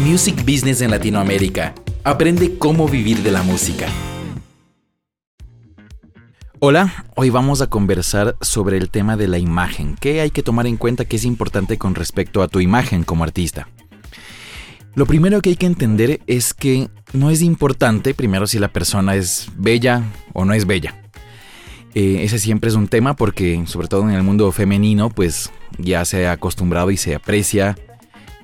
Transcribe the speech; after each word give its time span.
Music 0.00 0.44
Business 0.44 0.80
en 0.80 0.92
Latinoamérica. 0.92 1.74
Aprende 2.04 2.56
cómo 2.56 2.86
vivir 2.86 3.24
de 3.24 3.32
la 3.32 3.42
música. 3.42 3.88
Hola, 6.60 7.04
hoy 7.16 7.30
vamos 7.30 7.62
a 7.62 7.66
conversar 7.66 8.36
sobre 8.40 8.76
el 8.76 8.90
tema 8.90 9.16
de 9.16 9.26
la 9.26 9.38
imagen. 9.38 9.96
¿Qué 10.00 10.20
hay 10.20 10.30
que 10.30 10.44
tomar 10.44 10.68
en 10.68 10.76
cuenta 10.76 11.04
que 11.04 11.16
es 11.16 11.24
importante 11.24 11.78
con 11.78 11.96
respecto 11.96 12.42
a 12.42 12.48
tu 12.48 12.60
imagen 12.60 13.02
como 13.02 13.24
artista? 13.24 13.70
Lo 14.94 15.04
primero 15.04 15.42
que 15.42 15.50
hay 15.50 15.56
que 15.56 15.66
entender 15.66 16.20
es 16.28 16.54
que 16.54 16.90
no 17.12 17.30
es 17.30 17.42
importante 17.42 18.14
primero 18.14 18.46
si 18.46 18.60
la 18.60 18.68
persona 18.68 19.16
es 19.16 19.50
bella 19.56 20.04
o 20.32 20.44
no 20.44 20.54
es 20.54 20.64
bella. 20.64 20.94
Eh, 21.96 22.22
ese 22.22 22.38
siempre 22.38 22.70
es 22.70 22.76
un 22.76 22.86
tema 22.86 23.16
porque 23.16 23.64
sobre 23.66 23.88
todo 23.88 24.02
en 24.02 24.14
el 24.14 24.22
mundo 24.22 24.52
femenino 24.52 25.10
pues 25.10 25.50
ya 25.76 26.04
se 26.04 26.28
ha 26.28 26.32
acostumbrado 26.32 26.92
y 26.92 26.96
se 26.96 27.16
aprecia 27.16 27.76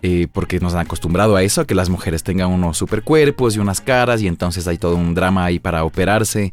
eh, 0.07 0.29
porque 0.31 0.61
nos 0.61 0.75
han 0.75 0.81
acostumbrado 0.81 1.35
a 1.35 1.43
eso, 1.43 1.67
que 1.67 1.75
las 1.75 1.89
mujeres 1.89 2.23
tengan 2.23 2.51
unos 2.51 2.77
super 2.77 3.03
cuerpos 3.03 3.57
y 3.57 3.59
unas 3.59 3.81
caras 3.81 4.21
y 4.21 4.29
entonces 4.29 4.69
hay 4.69 4.77
todo 4.77 4.97
un 4.97 5.15
drama 5.15 5.47
ahí 5.47 5.59
para 5.59 5.83
operarse, 5.83 6.53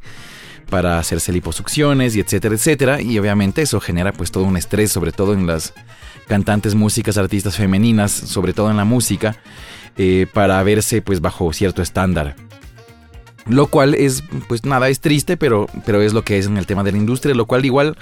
para 0.70 0.98
hacerse 0.98 1.34
liposucciones 1.34 2.16
y 2.16 2.22
etcétera, 2.22 2.56
etcétera. 2.56 3.02
Y 3.02 3.20
obviamente 3.20 3.62
eso 3.62 3.82
genera 3.82 4.14
pues 4.14 4.32
todo 4.32 4.46
un 4.46 4.56
estrés, 4.56 4.94
sobre 4.94 5.12
todo 5.12 5.34
en 5.34 5.48
las 5.48 5.74
cantantes, 6.30 6.76
músicas, 6.76 7.18
artistas 7.18 7.58
femeninas, 7.58 8.14
sobre 8.14 8.54
todo 8.54 8.72
en 8.72 8.78
la 8.78 8.86
música, 8.86 9.36
eh, 9.98 10.28
para 10.32 10.64
verse 10.64 11.02
pues 11.02 11.20
bajo 11.20 11.52
cierto 11.52 11.82
estándar. 11.82 12.38
Lo 13.48 13.68
cual 13.68 13.96
es, 13.96 14.24
pues 14.48 14.64
nada, 14.64 14.88
es 14.88 15.02
triste, 15.02 15.36
pero, 15.36 15.68
pero 15.86 16.02
es 16.02 16.14
lo 16.14 16.24
que 16.24 16.38
es 16.38 16.46
en 16.46 16.56
el 16.56 16.68
tema 16.68 16.84
de 16.84 16.94
la 16.94 17.00
industria, 17.00 17.36
lo 17.36 17.48
cual 17.48 17.66
igual 17.66 17.98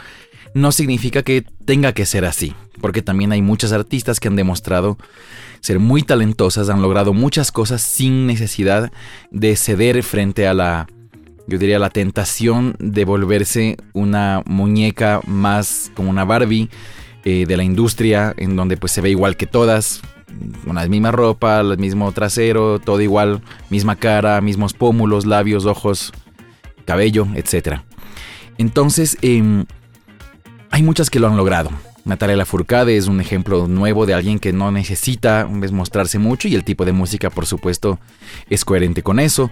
no 0.53 0.71
significa 0.71 1.23
que 1.23 1.43
tenga 1.65 1.93
que 1.93 2.05
ser 2.05 2.25
así, 2.25 2.53
porque 2.81 3.01
también 3.01 3.31
hay 3.31 3.41
muchas 3.41 3.71
artistas 3.71 4.19
que 4.19 4.27
han 4.27 4.35
demostrado 4.35 4.97
ser 5.61 5.79
muy 5.79 6.03
talentosas, 6.03 6.69
han 6.69 6.81
logrado 6.81 7.13
muchas 7.13 7.51
cosas 7.51 7.81
sin 7.81 8.27
necesidad 8.27 8.91
de 9.31 9.55
ceder 9.55 10.03
frente 10.03 10.47
a 10.47 10.53
la, 10.53 10.87
yo 11.47 11.57
diría, 11.57 11.79
la 11.79 11.89
tentación 11.89 12.75
de 12.79 13.05
volverse 13.05 13.77
una 13.93 14.41
muñeca 14.45 15.21
más 15.25 15.91
como 15.95 16.09
una 16.09 16.25
Barbie 16.25 16.69
eh, 17.25 17.45
de 17.45 17.57
la 17.57 17.63
industria, 17.63 18.33
en 18.37 18.55
donde 18.55 18.77
pues 18.77 18.91
se 18.91 19.01
ve 19.01 19.09
igual 19.09 19.35
que 19.35 19.47
todas, 19.47 20.01
con 20.65 20.75
la 20.75 20.87
misma 20.87 21.11
ropa, 21.11 21.59
el 21.59 21.77
mismo 21.77 22.11
trasero, 22.11 22.79
todo 22.79 23.01
igual, 23.01 23.41
misma 23.69 23.95
cara, 23.95 24.39
mismos 24.41 24.73
pómulos, 24.73 25.25
labios, 25.25 25.65
ojos, 25.65 26.13
cabello, 26.85 27.27
etc. 27.35 27.81
Entonces, 28.57 29.17
em, 29.21 29.65
hay 30.79 30.83
muchas 30.83 31.09
que 31.09 31.19
lo 31.19 31.27
han 31.27 31.35
logrado. 31.35 31.71
Natalia 32.05 32.37
Lafourcade 32.37 32.95
es 32.95 33.07
un 33.07 33.19
ejemplo 33.19 33.67
nuevo 33.67 34.05
de 34.05 34.13
alguien 34.13 34.39
que 34.39 34.53
no 34.53 34.71
necesita 34.71 35.45
mostrarse 35.45 36.19
mucho 36.19 36.47
y 36.47 36.55
el 36.55 36.63
tipo 36.63 36.85
de 36.85 36.93
música, 36.93 37.29
por 37.29 37.45
supuesto, 37.45 37.99
es 38.49 38.63
coherente 38.63 39.03
con 39.03 39.19
eso. 39.19 39.51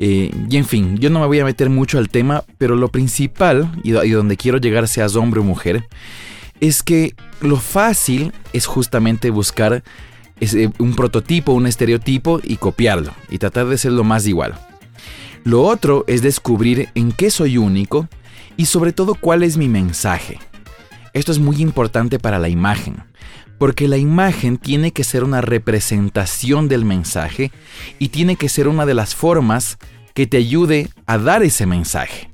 Eh, 0.00 0.32
y 0.50 0.56
en 0.56 0.64
fin, 0.64 0.96
yo 0.98 1.10
no 1.10 1.20
me 1.20 1.26
voy 1.26 1.38
a 1.38 1.44
meter 1.44 1.70
mucho 1.70 1.96
al 1.96 2.08
tema, 2.08 2.42
pero 2.58 2.74
lo 2.74 2.88
principal, 2.88 3.70
y, 3.84 3.92
donde 3.92 4.36
quiero 4.36 4.58
llegar, 4.58 4.88
seas 4.88 5.14
hombre 5.14 5.38
o 5.38 5.44
mujer, 5.44 5.86
es 6.60 6.82
que 6.82 7.14
lo 7.40 7.58
fácil 7.58 8.32
es 8.52 8.66
justamente 8.66 9.30
buscar 9.30 9.84
un 10.80 10.96
prototipo, 10.96 11.52
un 11.52 11.68
estereotipo 11.68 12.40
y 12.42 12.56
copiarlo 12.56 13.14
y 13.30 13.38
tratar 13.38 13.66
de 13.66 13.78
ser 13.78 13.92
lo 13.92 14.02
más 14.02 14.26
igual. 14.26 14.54
Lo 15.44 15.62
otro 15.62 16.04
es 16.08 16.20
descubrir 16.20 16.88
en 16.96 17.12
qué 17.12 17.30
soy 17.30 17.58
único 17.58 18.08
y 18.56 18.66
sobre 18.66 18.92
todo 18.92 19.14
cuál 19.14 19.44
es 19.44 19.56
mi 19.56 19.68
mensaje. 19.68 20.40
Esto 21.14 21.32
es 21.32 21.38
muy 21.38 21.62
importante 21.62 22.18
para 22.18 22.40
la 22.40 22.48
imagen, 22.48 23.04
porque 23.58 23.88
la 23.88 23.96
imagen 23.96 24.58
tiene 24.58 24.92
que 24.92 25.04
ser 25.04 25.22
una 25.24 25.40
representación 25.40 26.68
del 26.68 26.84
mensaje 26.84 27.52
y 28.00 28.08
tiene 28.08 28.34
que 28.36 28.48
ser 28.48 28.66
una 28.66 28.84
de 28.84 28.94
las 28.94 29.14
formas 29.14 29.78
que 30.12 30.26
te 30.26 30.38
ayude 30.38 30.90
a 31.06 31.16
dar 31.18 31.44
ese 31.44 31.66
mensaje. 31.66 32.30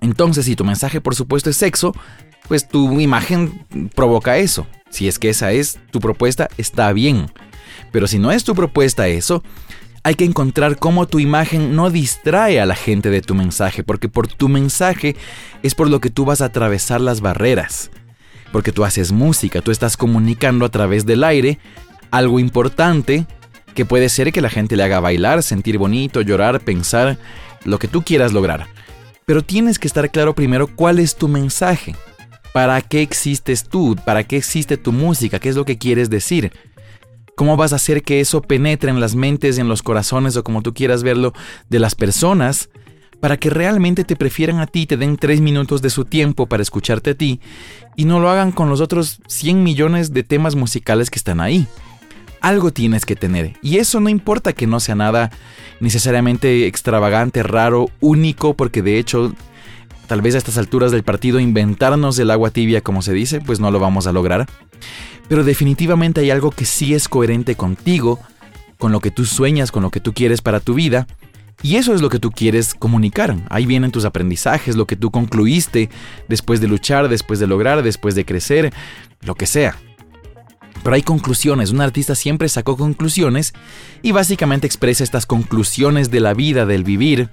Entonces, 0.00 0.44
si 0.44 0.54
tu 0.54 0.64
mensaje 0.64 1.00
por 1.00 1.16
supuesto 1.16 1.50
es 1.50 1.56
sexo, 1.56 1.92
pues 2.48 2.68
tu 2.68 3.00
imagen 3.00 3.66
provoca 3.94 4.38
eso. 4.38 4.66
Si 4.88 5.08
es 5.08 5.18
que 5.18 5.30
esa 5.30 5.50
es 5.50 5.80
tu 5.90 5.98
propuesta, 5.98 6.48
está 6.58 6.92
bien. 6.92 7.26
Pero 7.90 8.06
si 8.06 8.20
no 8.20 8.30
es 8.30 8.44
tu 8.44 8.54
propuesta 8.54 9.08
eso, 9.08 9.42
hay 10.06 10.14
que 10.14 10.24
encontrar 10.24 10.78
cómo 10.78 11.08
tu 11.08 11.18
imagen 11.18 11.74
no 11.74 11.90
distrae 11.90 12.60
a 12.60 12.64
la 12.64 12.76
gente 12.76 13.10
de 13.10 13.22
tu 13.22 13.34
mensaje, 13.34 13.82
porque 13.82 14.08
por 14.08 14.28
tu 14.28 14.48
mensaje 14.48 15.16
es 15.64 15.74
por 15.74 15.90
lo 15.90 16.00
que 16.00 16.10
tú 16.10 16.24
vas 16.24 16.40
a 16.40 16.44
atravesar 16.44 17.00
las 17.00 17.20
barreras. 17.20 17.90
Porque 18.52 18.70
tú 18.70 18.84
haces 18.84 19.10
música, 19.10 19.62
tú 19.62 19.72
estás 19.72 19.96
comunicando 19.96 20.64
a 20.64 20.68
través 20.68 21.06
del 21.06 21.24
aire 21.24 21.58
algo 22.12 22.38
importante 22.38 23.26
que 23.74 23.84
puede 23.84 24.08
ser 24.08 24.30
que 24.30 24.40
la 24.40 24.48
gente 24.48 24.76
le 24.76 24.84
haga 24.84 25.00
bailar, 25.00 25.42
sentir 25.42 25.76
bonito, 25.76 26.20
llorar, 26.20 26.60
pensar, 26.60 27.18
lo 27.64 27.80
que 27.80 27.88
tú 27.88 28.02
quieras 28.02 28.32
lograr. 28.32 28.68
Pero 29.24 29.42
tienes 29.42 29.80
que 29.80 29.88
estar 29.88 30.08
claro 30.12 30.36
primero 30.36 30.68
cuál 30.68 31.00
es 31.00 31.16
tu 31.16 31.26
mensaje. 31.26 31.96
¿Para 32.52 32.80
qué 32.80 33.02
existes 33.02 33.64
tú? 33.64 33.96
¿Para 34.04 34.22
qué 34.22 34.36
existe 34.36 34.76
tu 34.76 34.92
música? 34.92 35.40
¿Qué 35.40 35.48
es 35.48 35.56
lo 35.56 35.64
que 35.64 35.78
quieres 35.78 36.10
decir? 36.10 36.52
¿Cómo 37.36 37.58
vas 37.58 37.74
a 37.74 37.76
hacer 37.76 38.02
que 38.02 38.20
eso 38.20 38.40
penetre 38.40 38.90
en 38.90 38.98
las 38.98 39.14
mentes, 39.14 39.58
en 39.58 39.68
los 39.68 39.82
corazones 39.82 40.38
o 40.38 40.42
como 40.42 40.62
tú 40.62 40.72
quieras 40.72 41.02
verlo 41.02 41.34
de 41.68 41.78
las 41.78 41.94
personas 41.94 42.70
para 43.20 43.36
que 43.36 43.50
realmente 43.50 44.04
te 44.04 44.16
prefieran 44.16 44.58
a 44.58 44.66
ti, 44.66 44.86
te 44.86 44.96
den 44.96 45.18
tres 45.18 45.42
minutos 45.42 45.82
de 45.82 45.90
su 45.90 46.06
tiempo 46.06 46.46
para 46.46 46.62
escucharte 46.62 47.10
a 47.10 47.14
ti 47.14 47.40
y 47.94 48.06
no 48.06 48.20
lo 48.20 48.30
hagan 48.30 48.52
con 48.52 48.70
los 48.70 48.80
otros 48.80 49.20
100 49.26 49.62
millones 49.62 50.14
de 50.14 50.22
temas 50.22 50.56
musicales 50.56 51.10
que 51.10 51.18
están 51.18 51.42
ahí? 51.42 51.66
Algo 52.40 52.72
tienes 52.72 53.04
que 53.04 53.16
tener 53.16 53.58
y 53.60 53.76
eso 53.76 54.00
no 54.00 54.08
importa 54.08 54.54
que 54.54 54.66
no 54.66 54.80
sea 54.80 54.94
nada 54.94 55.30
necesariamente 55.78 56.66
extravagante, 56.66 57.42
raro, 57.42 57.90
único, 58.00 58.54
porque 58.54 58.80
de 58.80 58.98
hecho 58.98 59.34
tal 60.06 60.22
vez 60.22 60.34
a 60.34 60.38
estas 60.38 60.58
alturas 60.58 60.92
del 60.92 61.02
partido 61.02 61.40
inventarnos 61.40 62.18
el 62.18 62.30
agua 62.30 62.50
tibia 62.50 62.80
como 62.80 63.02
se 63.02 63.12
dice, 63.12 63.40
pues 63.40 63.60
no 63.60 63.70
lo 63.70 63.80
vamos 63.80 64.06
a 64.06 64.12
lograr 64.12 64.46
pero 65.28 65.44
definitivamente 65.44 66.20
hay 66.20 66.30
algo 66.30 66.50
que 66.50 66.64
sí 66.64 66.94
es 66.94 67.08
coherente 67.08 67.56
contigo, 67.56 68.20
con 68.78 68.92
lo 68.92 69.00
que 69.00 69.10
tú 69.10 69.24
sueñas, 69.24 69.72
con 69.72 69.82
lo 69.82 69.90
que 69.90 70.00
tú 70.00 70.12
quieres 70.12 70.42
para 70.42 70.60
tu 70.60 70.74
vida, 70.74 71.06
y 71.62 71.76
eso 71.76 71.94
es 71.94 72.02
lo 72.02 72.10
que 72.10 72.18
tú 72.18 72.30
quieres 72.30 72.74
comunicar. 72.74 73.36
Ahí 73.48 73.66
vienen 73.66 73.90
tus 73.90 74.04
aprendizajes, 74.04 74.76
lo 74.76 74.86
que 74.86 74.96
tú 74.96 75.10
concluiste 75.10 75.88
después 76.28 76.60
de 76.60 76.68
luchar, 76.68 77.08
después 77.08 77.40
de 77.40 77.46
lograr, 77.46 77.82
después 77.82 78.14
de 78.14 78.24
crecer, 78.24 78.72
lo 79.22 79.34
que 79.34 79.46
sea. 79.46 79.76
Pero 80.82 80.94
hay 80.94 81.02
conclusiones, 81.02 81.70
un 81.70 81.80
artista 81.80 82.14
siempre 82.14 82.48
sacó 82.48 82.76
conclusiones 82.76 83.54
y 84.02 84.12
básicamente 84.12 84.66
expresa 84.66 85.02
estas 85.02 85.26
conclusiones 85.26 86.10
de 86.10 86.20
la 86.20 86.34
vida, 86.34 86.66
del 86.66 86.84
vivir, 86.84 87.30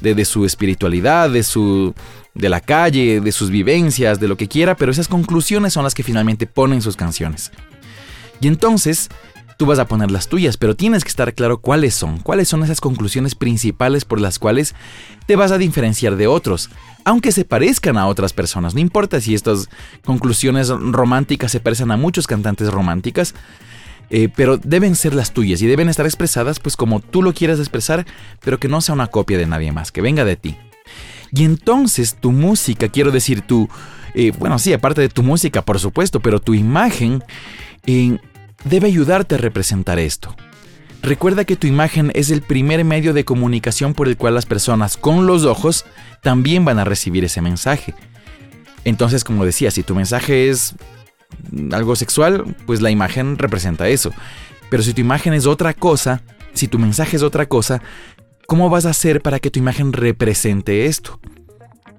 de, 0.00 0.24
su 0.24 0.44
espiritualidad, 0.44 1.30
de 1.30 1.42
su 1.42 1.94
de 2.34 2.48
la 2.48 2.60
calle, 2.60 3.20
de 3.20 3.32
sus 3.32 3.50
vivencias, 3.50 4.18
de 4.18 4.26
lo 4.28 4.36
que 4.36 4.48
quiera, 4.48 4.76
pero 4.76 4.90
esas 4.90 5.06
conclusiones 5.06 5.72
son 5.72 5.84
las 5.84 5.94
que 5.94 6.02
finalmente 6.02 6.46
ponen 6.46 6.82
sus 6.82 6.96
canciones. 6.96 7.52
Y 8.40 8.48
entonces, 8.48 9.08
tú 9.56 9.66
vas 9.66 9.78
a 9.78 9.86
poner 9.86 10.10
las 10.10 10.28
tuyas, 10.28 10.56
pero 10.56 10.74
tienes 10.74 11.04
que 11.04 11.10
estar 11.10 11.32
claro 11.34 11.58
cuáles 11.58 11.94
son, 11.94 12.18
cuáles 12.18 12.48
son 12.48 12.64
esas 12.64 12.80
conclusiones 12.80 13.34
principales 13.34 14.04
por 14.04 14.20
las 14.20 14.38
cuales 14.38 14.74
te 15.26 15.36
vas 15.36 15.52
a 15.52 15.58
diferenciar 15.58 16.16
de 16.16 16.26
otros, 16.26 16.70
aunque 17.04 17.32
se 17.32 17.44
parezcan 17.44 17.96
a 17.96 18.06
otras 18.06 18.32
personas. 18.32 18.74
No 18.74 18.80
importa 18.80 19.20
si 19.20 19.34
estas 19.34 19.68
conclusiones 20.04 20.68
románticas 20.68 21.52
se 21.52 21.60
parecen 21.60 21.90
a 21.90 21.96
muchos 21.96 22.26
cantantes 22.26 22.70
románticas, 22.70 23.34
eh, 24.10 24.28
pero 24.34 24.58
deben 24.58 24.94
ser 24.94 25.14
las 25.14 25.32
tuyas 25.32 25.62
y 25.62 25.66
deben 25.66 25.88
estar 25.88 26.06
expresadas 26.06 26.60
pues 26.60 26.76
como 26.76 27.00
tú 27.00 27.22
lo 27.22 27.32
quieras 27.32 27.58
expresar, 27.58 28.06
pero 28.40 28.58
que 28.58 28.68
no 28.68 28.80
sea 28.80 28.94
una 28.94 29.08
copia 29.08 29.38
de 29.38 29.46
nadie 29.46 29.72
más, 29.72 29.92
que 29.92 30.02
venga 30.02 30.24
de 30.24 30.36
ti. 30.36 30.56
Y 31.32 31.44
entonces 31.44 32.14
tu 32.14 32.32
música, 32.32 32.88
quiero 32.88 33.10
decir, 33.10 33.40
tu, 33.42 33.68
eh, 34.14 34.32
bueno, 34.38 34.58
sí, 34.58 34.72
aparte 34.72 35.00
de 35.00 35.08
tu 35.08 35.22
música, 35.22 35.62
por 35.62 35.80
supuesto, 35.80 36.20
pero 36.20 36.40
tu 36.40 36.54
imagen 36.54 37.24
eh, 37.86 38.18
debe 38.64 38.86
ayudarte 38.86 39.34
a 39.34 39.38
representar 39.38 39.98
esto. 39.98 40.34
Recuerda 41.02 41.44
que 41.44 41.56
tu 41.56 41.66
imagen 41.66 42.10
es 42.14 42.30
el 42.30 42.40
primer 42.40 42.84
medio 42.84 43.12
de 43.12 43.24
comunicación 43.24 43.92
por 43.92 44.08
el 44.08 44.16
cual 44.16 44.34
las 44.34 44.46
personas 44.46 44.96
con 44.96 45.26
los 45.26 45.44
ojos 45.44 45.84
también 46.22 46.64
van 46.64 46.78
a 46.78 46.84
recibir 46.84 47.24
ese 47.24 47.42
mensaje. 47.42 47.94
Entonces, 48.84 49.24
como 49.24 49.44
decía, 49.44 49.70
si 49.70 49.82
tu 49.82 49.94
mensaje 49.94 50.48
es 50.48 50.76
algo 51.72 51.96
sexual, 51.96 52.56
pues 52.66 52.80
la 52.80 52.90
imagen 52.90 53.38
representa 53.38 53.88
eso. 53.88 54.12
Pero 54.70 54.82
si 54.82 54.92
tu 54.92 55.00
imagen 55.00 55.34
es 55.34 55.46
otra 55.46 55.74
cosa, 55.74 56.22
si 56.52 56.68
tu 56.68 56.78
mensaje 56.78 57.16
es 57.16 57.22
otra 57.22 57.46
cosa, 57.46 57.82
¿cómo 58.46 58.70
vas 58.70 58.86
a 58.86 58.90
hacer 58.90 59.20
para 59.20 59.38
que 59.38 59.50
tu 59.50 59.58
imagen 59.58 59.92
represente 59.92 60.86
esto? 60.86 61.20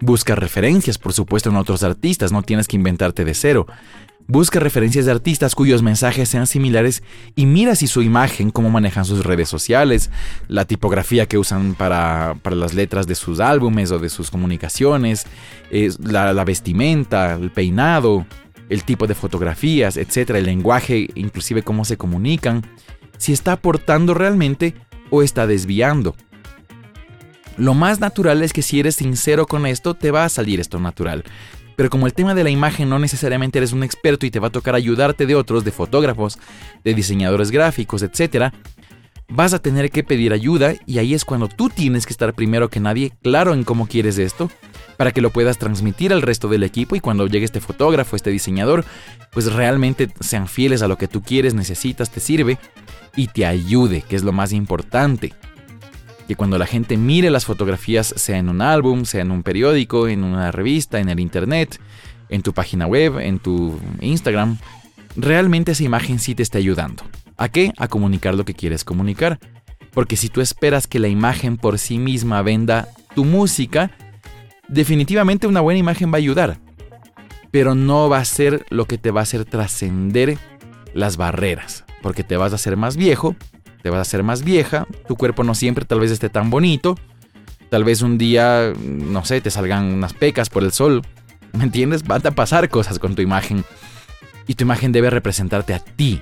Busca 0.01 0.35
referencias, 0.35 0.97
por 0.97 1.13
supuesto, 1.13 1.49
en 1.49 1.55
otros 1.55 1.83
artistas, 1.83 2.31
no 2.31 2.41
tienes 2.41 2.67
que 2.67 2.75
inventarte 2.75 3.23
de 3.23 3.33
cero. 3.33 3.65
Busca 4.27 4.59
referencias 4.59 5.05
de 5.05 5.11
artistas 5.11 5.53
cuyos 5.53 5.83
mensajes 5.83 6.29
sean 6.29 6.47
similares 6.47 7.03
y 7.35 7.45
mira 7.45 7.75
si 7.75 7.85
su 7.85 8.01
imagen, 8.01 8.49
cómo 8.49 8.71
manejan 8.71 9.05
sus 9.05 9.23
redes 9.23 9.47
sociales, 9.47 10.09
la 10.47 10.65
tipografía 10.65 11.27
que 11.27 11.37
usan 11.37 11.75
para, 11.75 12.35
las 12.43 12.73
letras 12.73 13.05
de 13.05 13.13
sus 13.13 13.39
álbumes 13.39 13.91
o 13.91 13.99
de 13.99 14.09
sus 14.09 14.31
comunicaciones, 14.31 15.27
la, 15.99 16.33
la 16.33 16.43
vestimenta, 16.43 17.35
el 17.35 17.51
peinado, 17.51 18.25
el 18.69 18.83
tipo 18.83 19.07
de 19.07 19.15
fotografías, 19.15 19.97
etcétera, 19.97 20.39
el 20.39 20.45
lenguaje, 20.45 21.09
inclusive 21.15 21.63
cómo 21.63 21.85
se 21.85 21.97
comunican. 21.97 22.63
si 23.17 23.31
está 23.31 23.53
aportando 23.53 24.13
realmente 24.13 24.73
o 25.09 25.23
está 25.23 25.47
desviando. 25.47 26.15
Lo 27.57 27.73
más 27.73 28.01
natural 28.01 28.43
es 28.43 28.51
que 28.51 28.61
si 28.61 28.79
eres 28.81 28.95
sincero 28.95 29.45
con 29.45 29.65
esto, 29.65 29.93
te 29.93 30.11
va 30.11 30.25
a 30.25 30.29
salir 30.29 30.59
esto 30.59 30.79
natural. 30.79 31.23
Pero 31.75 31.89
como 31.89 32.07
el 32.07 32.13
tema 32.13 32.35
de 32.35 32.43
la 32.43 32.49
imagen 32.49 32.89
no 32.89 32.99
necesariamente 32.99 33.59
eres 33.59 33.73
un 33.73 33.83
experto 33.83 34.25
y 34.25 34.31
te 34.31 34.39
va 34.39 34.47
a 34.47 34.51
tocar 34.51 34.75
ayudarte 34.75 35.25
de 35.25 35.35
otros, 35.35 35.63
de 35.63 35.71
fotógrafos, 35.71 36.37
de 36.83 36.93
diseñadores 36.93 37.51
gráficos, 37.51 38.01
etc., 38.01 38.53
vas 39.27 39.53
a 39.53 39.59
tener 39.59 39.89
que 39.91 40.03
pedir 40.03 40.33
ayuda 40.33 40.73
y 40.85 40.99
ahí 40.99 41.13
es 41.13 41.25
cuando 41.25 41.47
tú 41.47 41.69
tienes 41.69 42.05
que 42.05 42.13
estar 42.13 42.33
primero 42.33 42.69
que 42.69 42.79
nadie 42.79 43.11
claro 43.23 43.53
en 43.53 43.63
cómo 43.63 43.87
quieres 43.87 44.17
esto 44.17 44.49
para 44.97 45.11
que 45.11 45.21
lo 45.21 45.31
puedas 45.31 45.57
transmitir 45.57 46.13
al 46.13 46.21
resto 46.21 46.47
del 46.47 46.63
equipo 46.63 46.95
y 46.95 46.99
cuando 46.99 47.27
llegue 47.27 47.45
este 47.45 47.59
fotógrafo, 47.59 48.15
este 48.15 48.29
diseñador, 48.29 48.85
pues 49.31 49.51
realmente 49.51 50.09
sean 50.19 50.47
fieles 50.47 50.81
a 50.81 50.87
lo 50.87 50.97
que 50.97 51.07
tú 51.07 51.21
quieres, 51.21 51.53
necesitas, 51.53 52.11
te 52.11 52.19
sirve 52.19 52.57
y 53.15 53.27
te 53.27 53.45
ayude, 53.45 54.01
que 54.01 54.15
es 54.15 54.23
lo 54.23 54.31
más 54.31 54.53
importante. 54.53 55.33
Que 56.27 56.35
cuando 56.35 56.57
la 56.57 56.65
gente 56.65 56.97
mire 56.97 57.29
las 57.29 57.45
fotografías, 57.45 58.13
sea 58.15 58.37
en 58.37 58.49
un 58.49 58.61
álbum, 58.61 59.05
sea 59.05 59.21
en 59.21 59.31
un 59.31 59.43
periódico, 59.43 60.07
en 60.07 60.23
una 60.23 60.51
revista, 60.51 60.99
en 60.99 61.09
el 61.09 61.19
internet, 61.19 61.79
en 62.29 62.41
tu 62.41 62.53
página 62.53 62.87
web, 62.87 63.19
en 63.19 63.39
tu 63.39 63.77
Instagram, 64.01 64.57
realmente 65.15 65.73
esa 65.73 65.83
imagen 65.83 66.19
sí 66.19 66.33
te 66.33 66.43
está 66.43 66.57
ayudando. 66.57 67.03
¿A 67.37 67.49
qué? 67.49 67.71
A 67.77 67.87
comunicar 67.87 68.35
lo 68.35 68.45
que 68.45 68.53
quieres 68.53 68.83
comunicar. 68.83 69.39
Porque 69.91 70.17
si 70.17 70.29
tú 70.29 70.41
esperas 70.41 70.87
que 70.87 70.99
la 70.99 71.07
imagen 71.07 71.57
por 71.57 71.79
sí 71.79 71.97
misma 71.97 72.41
venda 72.41 72.89
tu 73.13 73.25
música, 73.25 73.91
definitivamente 74.67 75.47
una 75.47 75.61
buena 75.61 75.79
imagen 75.79 76.11
va 76.11 76.15
a 76.15 76.17
ayudar. 76.17 76.59
Pero 77.51 77.75
no 77.75 78.09
va 78.09 78.19
a 78.19 78.25
ser 78.25 78.65
lo 78.69 78.85
que 78.85 78.97
te 78.97 79.11
va 79.11 79.21
a 79.21 79.23
hacer 79.23 79.45
trascender 79.45 80.37
las 80.93 81.17
barreras. 81.17 81.85
Porque 82.01 82.23
te 82.23 82.37
vas 82.37 82.51
a 82.51 82.55
hacer 82.55 82.77
más 82.77 82.97
viejo, 82.97 83.35
te 83.81 83.89
vas 83.89 83.99
a 83.99 84.01
hacer 84.01 84.23
más 84.23 84.43
vieja, 84.43 84.87
tu 85.07 85.15
cuerpo 85.15 85.43
no 85.43 85.55
siempre 85.55 85.85
tal 85.85 85.99
vez 85.99 86.11
esté 86.11 86.29
tan 86.29 86.49
bonito. 86.49 86.95
Tal 87.69 87.83
vez 87.83 88.01
un 88.01 88.17
día, 88.17 88.73
no 88.77 89.25
sé, 89.25 89.41
te 89.41 89.49
salgan 89.49 89.85
unas 89.85 90.13
pecas 90.13 90.49
por 90.49 90.63
el 90.63 90.71
sol. 90.71 91.01
¿Me 91.53 91.63
entiendes? 91.63 92.03
Van 92.03 92.25
a 92.25 92.31
pasar 92.31 92.69
cosas 92.69 92.99
con 92.99 93.15
tu 93.15 93.21
imagen. 93.21 93.63
Y 94.47 94.53
tu 94.53 94.63
imagen 94.63 94.91
debe 94.91 95.09
representarte 95.09 95.73
a 95.73 95.79
ti, 95.79 96.21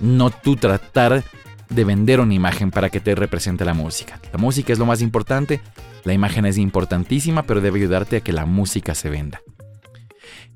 no 0.00 0.30
tú 0.30 0.56
tratar 0.56 1.24
de 1.68 1.84
vender 1.84 2.20
una 2.20 2.34
imagen 2.34 2.70
para 2.70 2.90
que 2.90 3.00
te 3.00 3.14
represente 3.14 3.64
la 3.64 3.74
música. 3.74 4.20
La 4.32 4.38
música 4.38 4.72
es 4.72 4.78
lo 4.78 4.86
más 4.86 5.02
importante, 5.02 5.60
la 6.04 6.12
imagen 6.12 6.46
es 6.46 6.58
importantísima, 6.58 7.44
pero 7.44 7.60
debe 7.60 7.78
ayudarte 7.78 8.16
a 8.16 8.20
que 8.20 8.32
la 8.32 8.46
música 8.46 8.94
se 8.94 9.10
venda. 9.10 9.40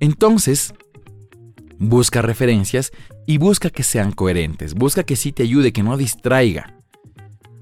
Entonces, 0.01 0.75
busca 1.79 2.23
referencias 2.23 2.93
y 3.27 3.39
busca 3.39 3.71
que 3.71 3.83
sean 3.83 4.13
coherentes, 4.13 4.75
busca 4.75 5.05
que 5.05 5.17
sí 5.17 5.33
te 5.33 5.45
ayude, 5.45 5.73
que 5.73 5.83
no 5.83 5.97
distraiga, 5.97 6.75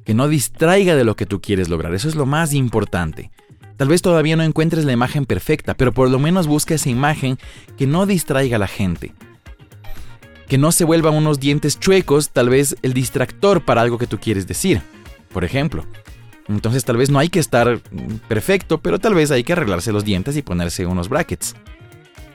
que 0.04 0.14
no 0.14 0.28
distraiga 0.28 0.96
de 0.96 1.04
lo 1.04 1.16
que 1.16 1.26
tú 1.26 1.40
quieres 1.40 1.68
lograr, 1.68 1.94
eso 1.94 2.08
es 2.08 2.14
lo 2.14 2.26
más 2.26 2.54
importante. 2.54 3.30
Tal 3.76 3.88
vez 3.88 4.02
todavía 4.02 4.36
no 4.36 4.42
encuentres 4.44 4.84
la 4.84 4.92
imagen 4.92 5.26
perfecta, 5.26 5.74
pero 5.74 5.92
por 5.92 6.08
lo 6.08 6.18
menos 6.18 6.46
busca 6.46 6.74
esa 6.74 6.90
imagen 6.90 7.38
que 7.76 7.86
no 7.86 8.06
distraiga 8.06 8.56
a 8.56 8.60
la 8.60 8.68
gente, 8.68 9.14
que 10.52 10.58
no 10.58 10.70
se 10.70 10.84
vuelvan 10.84 11.14
unos 11.14 11.40
dientes 11.40 11.80
chuecos, 11.80 12.28
tal 12.28 12.50
vez 12.50 12.76
el 12.82 12.92
distractor 12.92 13.64
para 13.64 13.80
algo 13.80 13.96
que 13.96 14.06
tú 14.06 14.18
quieres 14.18 14.46
decir, 14.46 14.82
por 15.32 15.44
ejemplo. 15.44 15.86
Entonces 16.46 16.84
tal 16.84 16.98
vez 16.98 17.08
no 17.08 17.18
hay 17.18 17.30
que 17.30 17.38
estar 17.38 17.80
perfecto, 18.28 18.76
pero 18.76 18.98
tal 18.98 19.14
vez 19.14 19.30
hay 19.30 19.44
que 19.44 19.54
arreglarse 19.54 19.92
los 19.92 20.04
dientes 20.04 20.36
y 20.36 20.42
ponerse 20.42 20.84
unos 20.84 21.08
brackets. 21.08 21.54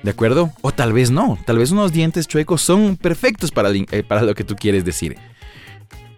¿De 0.01 0.09
acuerdo? 0.09 0.51
O 0.61 0.71
tal 0.71 0.93
vez 0.93 1.11
no, 1.11 1.37
tal 1.45 1.59
vez 1.59 1.69
unos 1.69 1.93
dientes 1.93 2.27
chuecos 2.27 2.63
son 2.63 2.97
perfectos 2.97 3.51
para, 3.51 3.69
eh, 3.69 4.03
para 4.07 4.23
lo 4.23 4.33
que 4.33 4.43
tú 4.43 4.55
quieres 4.55 4.83
decir. 4.83 5.15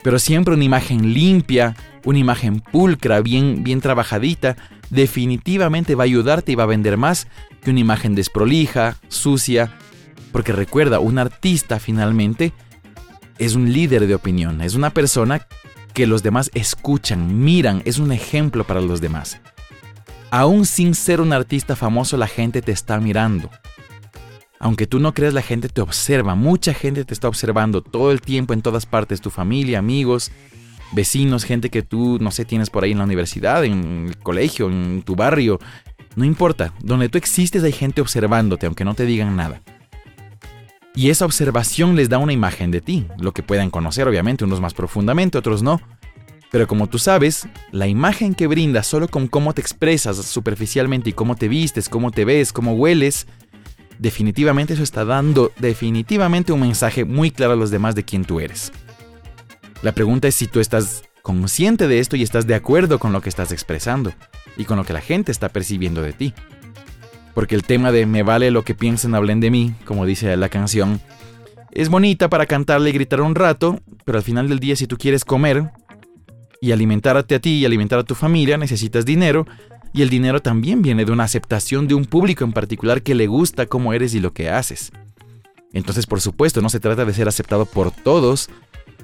Pero 0.01 0.19
siempre 0.19 0.53
una 0.53 0.63
imagen 0.63 1.13
limpia, 1.13 1.75
una 2.05 2.19
imagen 2.19 2.61
pulcra, 2.61 3.19
bien, 3.19 3.61
bien 3.65 3.81
trabajadita, 3.81 4.55
definitivamente 4.89 5.95
va 5.95 6.03
a 6.03 6.05
ayudarte 6.05 6.53
y 6.53 6.55
va 6.55 6.63
a 6.63 6.67
vender 6.67 6.95
más 6.95 7.27
que 7.61 7.71
una 7.71 7.81
imagen 7.81 8.15
desprolija, 8.15 8.95
sucia, 9.09 9.73
porque 10.31 10.53
recuerda, 10.53 10.99
un 10.99 11.17
artista 11.17 11.79
finalmente 11.79 12.53
es 13.37 13.55
un 13.55 13.71
líder 13.71 14.07
de 14.07 14.15
opinión, 14.15 14.61
es 14.61 14.75
una 14.75 14.89
persona 14.91 15.47
que 15.93 16.07
los 16.07 16.23
demás 16.23 16.51
escuchan, 16.53 17.43
miran, 17.43 17.81
es 17.85 17.97
un 17.99 18.11
ejemplo 18.11 18.63
para 18.63 18.81
los 18.81 19.01
demás. 19.01 19.39
Aún 20.31 20.65
sin 20.65 20.93
ser 20.93 21.21
un 21.21 21.33
artista 21.33 21.75
famoso, 21.75 22.15
la 22.17 22.27
gente 22.27 22.61
te 22.61 22.71
está 22.71 22.99
mirando. 22.99 23.49
Aunque 24.59 24.87
tú 24.87 24.99
no 24.99 25.13
creas, 25.13 25.33
la 25.33 25.41
gente 25.41 25.69
te 25.69 25.81
observa, 25.81 26.35
mucha 26.35 26.73
gente 26.73 27.05
te 27.05 27.13
está 27.13 27.27
observando 27.27 27.81
todo 27.81 28.11
el 28.11 28.21
tiempo 28.21 28.53
en 28.53 28.61
todas 28.61 28.85
partes, 28.85 29.21
tu 29.21 29.29
familia, 29.29 29.79
amigos, 29.79 30.31
vecinos, 30.91 31.45
gente 31.45 31.69
que 31.69 31.81
tú, 31.81 32.17
no 32.19 32.29
sé, 32.31 32.45
tienes 32.45 32.69
por 32.69 32.83
ahí 32.83 32.91
en 32.91 32.97
la 32.97 33.05
universidad, 33.05 33.63
en 33.63 34.07
el 34.09 34.17
colegio, 34.17 34.69
en 34.69 35.01
tu 35.03 35.15
barrio, 35.15 35.59
no 36.15 36.25
importa, 36.25 36.73
donde 36.81 37.09
tú 37.09 37.17
existes 37.17 37.63
hay 37.63 37.71
gente 37.71 38.01
observándote, 38.01 38.65
aunque 38.65 38.83
no 38.83 38.93
te 38.93 39.05
digan 39.05 39.35
nada. 39.35 39.61
Y 40.95 41.09
esa 41.09 41.25
observación 41.25 41.95
les 41.95 42.09
da 42.09 42.17
una 42.17 42.33
imagen 42.33 42.71
de 42.71 42.81
ti, 42.81 43.07
lo 43.17 43.33
que 43.33 43.43
puedan 43.43 43.69
conocer 43.69 44.07
obviamente, 44.07 44.43
unos 44.43 44.61
más 44.61 44.73
profundamente, 44.73 45.37
otros 45.37 45.61
no. 45.61 45.79
Pero 46.51 46.67
como 46.67 46.87
tú 46.87 46.97
sabes, 46.97 47.47
la 47.71 47.87
imagen 47.87 48.33
que 48.33 48.47
brindas 48.47 48.87
solo 48.87 49.07
con 49.07 49.27
cómo 49.27 49.53
te 49.53 49.61
expresas 49.61 50.17
superficialmente 50.17 51.11
y 51.11 51.13
cómo 51.13 51.35
te 51.35 51.47
vistes, 51.47 51.89
cómo 51.89 52.11
te 52.11 52.25
ves, 52.25 52.51
cómo 52.51 52.73
hueles, 52.73 53.27
definitivamente 53.99 54.73
eso 54.73 54.83
está 54.83 55.05
dando 55.05 55.51
definitivamente 55.59 56.51
un 56.51 56.61
mensaje 56.61 57.05
muy 57.05 57.29
claro 57.29 57.53
a 57.53 57.57
los 57.57 57.69
demás 57.69 57.93
de 57.93 58.03
quién 58.03 58.25
tú 58.25 58.39
eres. 58.39 58.71
La 59.83 59.91
pregunta 59.91 60.27
es 60.27 60.35
si 60.35 60.47
tú 60.47 60.59
estás 60.59 61.03
consciente 61.21 61.87
de 61.87 61.99
esto 61.99 62.15
y 62.15 62.23
estás 62.23 62.47
de 62.47 62.55
acuerdo 62.55 62.97
con 62.97 63.13
lo 63.13 63.21
que 63.21 63.29
estás 63.29 63.51
expresando 63.51 64.11
y 64.57 64.65
con 64.65 64.77
lo 64.77 64.83
que 64.83 64.93
la 64.93 65.01
gente 65.01 65.31
está 65.31 65.49
percibiendo 65.49 66.01
de 66.01 66.13
ti. 66.13 66.33
Porque 67.33 67.55
el 67.55 67.63
tema 67.63 67.91
de 67.91 68.05
me 68.05 68.23
vale 68.23 68.51
lo 68.51 68.63
que 68.63 68.75
piensen, 68.75 69.15
hablen 69.15 69.39
de 69.39 69.51
mí, 69.51 69.73
como 69.85 70.05
dice 70.05 70.35
la 70.35 70.49
canción, 70.49 70.99
es 71.71 71.89
bonita 71.89 72.29
para 72.29 72.45
cantarle 72.45 72.89
y 72.89 72.93
gritar 72.93 73.21
un 73.21 73.35
rato, 73.35 73.79
pero 74.03 74.17
al 74.17 74.23
final 74.23 74.49
del 74.49 74.59
día 74.59 74.75
si 74.75 74.87
tú 74.87 74.97
quieres 74.97 75.23
comer 75.23 75.71
y 76.61 76.71
alimentarte 76.71 77.35
a 77.35 77.39
ti 77.39 77.59
y 77.59 77.65
alimentar 77.65 77.99
a 77.99 78.03
tu 78.03 78.15
familia, 78.15 78.57
necesitas 78.57 79.05
dinero, 79.05 79.45
y 79.93 80.01
el 80.01 80.09
dinero 80.09 80.41
también 80.41 80.81
viene 80.81 81.05
de 81.05 81.11
una 81.11 81.23
aceptación 81.23 81.87
de 81.87 81.95
un 81.95 82.05
público 82.05 82.43
en 82.43 82.53
particular 82.53 83.01
que 83.01 83.15
le 83.15 83.27
gusta 83.27 83.65
cómo 83.65 83.93
eres 83.93 84.13
y 84.13 84.19
lo 84.19 84.33
que 84.33 84.49
haces. 84.49 84.91
Entonces, 85.73 86.05
por 86.05 86.21
supuesto, 86.21 86.61
no 86.61 86.69
se 86.69 86.79
trata 86.79 87.05
de 87.05 87.13
ser 87.13 87.27
aceptado 87.27 87.65
por 87.65 87.91
todos, 87.91 88.49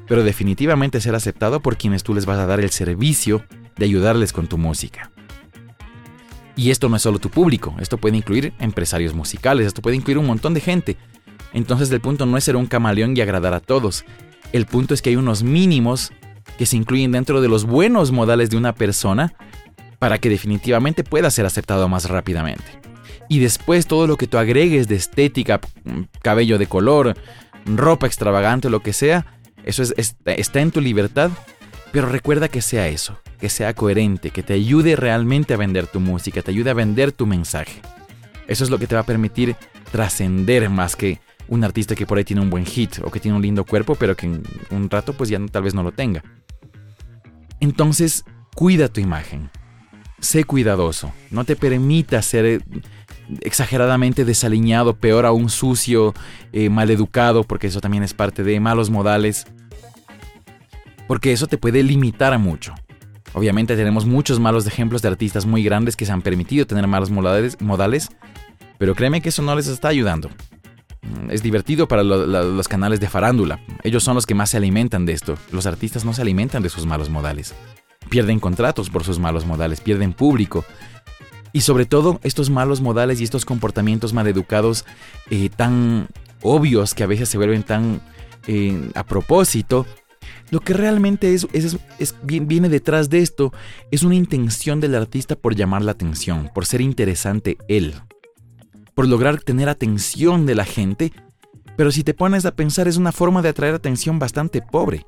pero 0.07 0.23
definitivamente 0.23 1.01
ser 1.01 1.15
aceptado 1.15 1.59
por 1.59 1.77
quienes 1.77 2.03
tú 2.03 2.13
les 2.13 2.25
vas 2.25 2.39
a 2.39 2.45
dar 2.45 2.59
el 2.59 2.71
servicio 2.71 3.43
de 3.77 3.85
ayudarles 3.85 4.33
con 4.33 4.47
tu 4.47 4.57
música. 4.57 5.11
Y 6.55 6.71
esto 6.71 6.87
no 6.89 6.95
es 6.95 7.01
solo 7.01 7.19
tu 7.19 7.29
público, 7.29 7.75
esto 7.79 7.97
puede 7.97 8.17
incluir 8.17 8.53
empresarios 8.59 9.13
musicales, 9.13 9.67
esto 9.67 9.81
puede 9.81 9.97
incluir 9.97 10.17
un 10.17 10.25
montón 10.25 10.53
de 10.53 10.61
gente. 10.61 10.97
Entonces 11.53 11.91
el 11.91 12.01
punto 12.01 12.25
no 12.25 12.37
es 12.37 12.43
ser 12.43 12.55
un 12.55 12.65
camaleón 12.65 13.15
y 13.15 13.21
agradar 13.21 13.53
a 13.53 13.59
todos. 13.59 14.05
El 14.53 14.65
punto 14.65 14.93
es 14.93 15.01
que 15.01 15.09
hay 15.09 15.15
unos 15.15 15.43
mínimos 15.43 16.11
que 16.57 16.65
se 16.65 16.77
incluyen 16.77 17.11
dentro 17.11 17.41
de 17.41 17.49
los 17.49 17.65
buenos 17.65 18.11
modales 18.11 18.49
de 18.49 18.57
una 18.57 18.73
persona 18.73 19.33
para 19.99 20.17
que 20.17 20.29
definitivamente 20.29 21.03
pueda 21.03 21.29
ser 21.31 21.45
aceptado 21.45 21.89
más 21.89 22.09
rápidamente. 22.09 22.63
Y 23.27 23.39
después 23.39 23.87
todo 23.87 24.07
lo 24.07 24.17
que 24.17 24.27
tú 24.27 24.37
agregues 24.37 24.87
de 24.87 24.95
estética, 24.95 25.59
cabello 26.21 26.57
de 26.57 26.67
color, 26.67 27.17
ropa 27.65 28.05
extravagante 28.05 28.69
lo 28.69 28.81
que 28.81 28.93
sea, 28.93 29.25
eso 29.63 29.83
está 29.83 30.61
en 30.61 30.71
tu 30.71 30.79
libertad, 30.79 31.31
pero 31.95 32.09
recuerda 32.09 32.49
que 32.49 32.61
sea 32.61 32.89
eso, 32.89 33.17
que 33.39 33.47
sea 33.47 33.73
coherente, 33.73 34.31
que 34.31 34.43
te 34.43 34.51
ayude 34.51 34.97
realmente 34.97 35.53
a 35.53 35.57
vender 35.57 35.87
tu 35.87 36.01
música, 36.01 36.41
te 36.41 36.51
ayude 36.51 36.69
a 36.69 36.73
vender 36.73 37.13
tu 37.13 37.25
mensaje. 37.25 37.79
Eso 38.47 38.65
es 38.65 38.69
lo 38.69 38.77
que 38.77 38.85
te 38.85 38.95
va 38.95 39.01
a 39.01 39.05
permitir 39.05 39.55
trascender 39.93 40.69
más 40.69 40.97
que 40.97 41.21
un 41.47 41.63
artista 41.63 41.95
que 41.95 42.05
por 42.05 42.17
ahí 42.17 42.25
tiene 42.25 42.41
un 42.41 42.49
buen 42.49 42.65
hit 42.65 42.97
o 43.01 43.09
que 43.09 43.21
tiene 43.21 43.37
un 43.37 43.41
lindo 43.41 43.63
cuerpo, 43.63 43.95
pero 43.95 44.13
que 44.13 44.25
en 44.25 44.43
un 44.71 44.89
rato 44.89 45.13
pues 45.13 45.29
ya 45.29 45.39
tal 45.49 45.63
vez 45.63 45.73
no 45.73 45.83
lo 45.83 45.93
tenga. 45.93 46.21
Entonces, 47.61 48.25
cuida 48.53 48.89
tu 48.89 48.99
imagen. 48.99 49.49
Sé 50.19 50.43
cuidadoso. 50.43 51.13
No 51.31 51.45
te 51.45 51.55
permitas 51.55 52.25
ser 52.25 52.45
eh, 52.45 52.59
exageradamente 53.39 54.25
desaliñado, 54.25 54.97
peor 54.97 55.25
aún 55.25 55.49
sucio, 55.49 56.13
eh, 56.51 56.69
maleducado, 56.69 57.45
porque 57.45 57.67
eso 57.67 57.79
también 57.79 58.03
es 58.03 58.13
parte 58.13 58.43
de 58.43 58.59
malos 58.59 58.89
modales. 58.89 59.47
Porque 61.07 61.31
eso 61.31 61.47
te 61.47 61.57
puede 61.57 61.83
limitar 61.83 62.33
a 62.33 62.37
mucho. 62.37 62.73
Obviamente 63.33 63.75
tenemos 63.75 64.05
muchos 64.05 64.39
malos 64.39 64.65
ejemplos 64.65 65.01
de 65.01 65.09
artistas 65.09 65.45
muy 65.45 65.63
grandes 65.63 65.95
que 65.95 66.05
se 66.05 66.11
han 66.11 66.21
permitido 66.21 66.65
tener 66.65 66.87
malos 66.87 67.11
modales, 67.11 68.09
pero 68.77 68.95
créeme 68.95 69.21
que 69.21 69.29
eso 69.29 69.41
no 69.41 69.55
les 69.55 69.67
está 69.67 69.89
ayudando. 69.89 70.29
Mm, 71.01 71.31
es 71.31 71.43
divertido 71.43 71.87
para 71.87 72.03
los 72.03 72.67
canales 72.67 72.99
de 72.99 73.09
farándula. 73.09 73.59
Ellos 73.83 74.03
son 74.03 74.15
los 74.15 74.25
que 74.25 74.35
más 74.35 74.49
se 74.49 74.57
alimentan 74.57 75.05
de 75.05 75.13
esto. 75.13 75.37
Los 75.51 75.65
artistas 75.65 76.05
no 76.05 76.13
se 76.13 76.21
alimentan 76.21 76.63
de 76.63 76.69
sus 76.69 76.85
malos 76.85 77.09
modales. 77.09 77.53
Pierden 78.09 78.39
contratos 78.39 78.89
por 78.89 79.03
sus 79.03 79.19
malos 79.19 79.45
modales, 79.45 79.81
pierden 79.81 80.13
público. 80.13 80.63
Y 81.51 81.61
sobre 81.61 81.85
todo, 81.85 82.19
estos 82.23 82.49
malos 82.49 82.81
modales 82.81 83.21
y 83.21 83.23
estos 83.23 83.45
comportamientos 83.45 84.13
maleducados 84.13 84.85
eh, 85.29 85.49
tan 85.49 86.07
obvios 86.41 86.93
que 86.93 87.03
a 87.03 87.07
veces 87.07 87.29
se 87.29 87.37
vuelven 87.37 87.63
tan 87.63 88.01
eh, 88.47 88.91
a 88.93 89.03
propósito, 89.03 89.85
Lo 90.51 90.59
que 90.59 90.73
realmente 90.73 91.33
es, 91.33 91.47
viene 92.23 92.69
detrás 92.69 93.09
de 93.09 93.19
esto 93.19 93.51
es 93.91 94.03
una 94.03 94.15
intención 94.15 94.79
del 94.79 94.95
artista 94.95 95.35
por 95.35 95.55
llamar 95.55 95.81
la 95.81 95.91
atención, 95.91 96.51
por 96.53 96.65
ser 96.65 96.81
interesante 96.81 97.57
él, 97.67 97.95
por 98.93 99.07
lograr 99.07 99.41
tener 99.41 99.69
atención 99.69 100.45
de 100.45 100.55
la 100.55 100.65
gente, 100.65 101.11
pero 101.75 101.91
si 101.91 102.03
te 102.03 102.13
pones 102.13 102.45
a 102.45 102.55
pensar 102.55 102.87
es 102.87 102.97
una 102.97 103.11
forma 103.11 103.41
de 103.41 103.49
atraer 103.49 103.73
atención 103.73 104.19
bastante 104.19 104.61
pobre. 104.61 105.05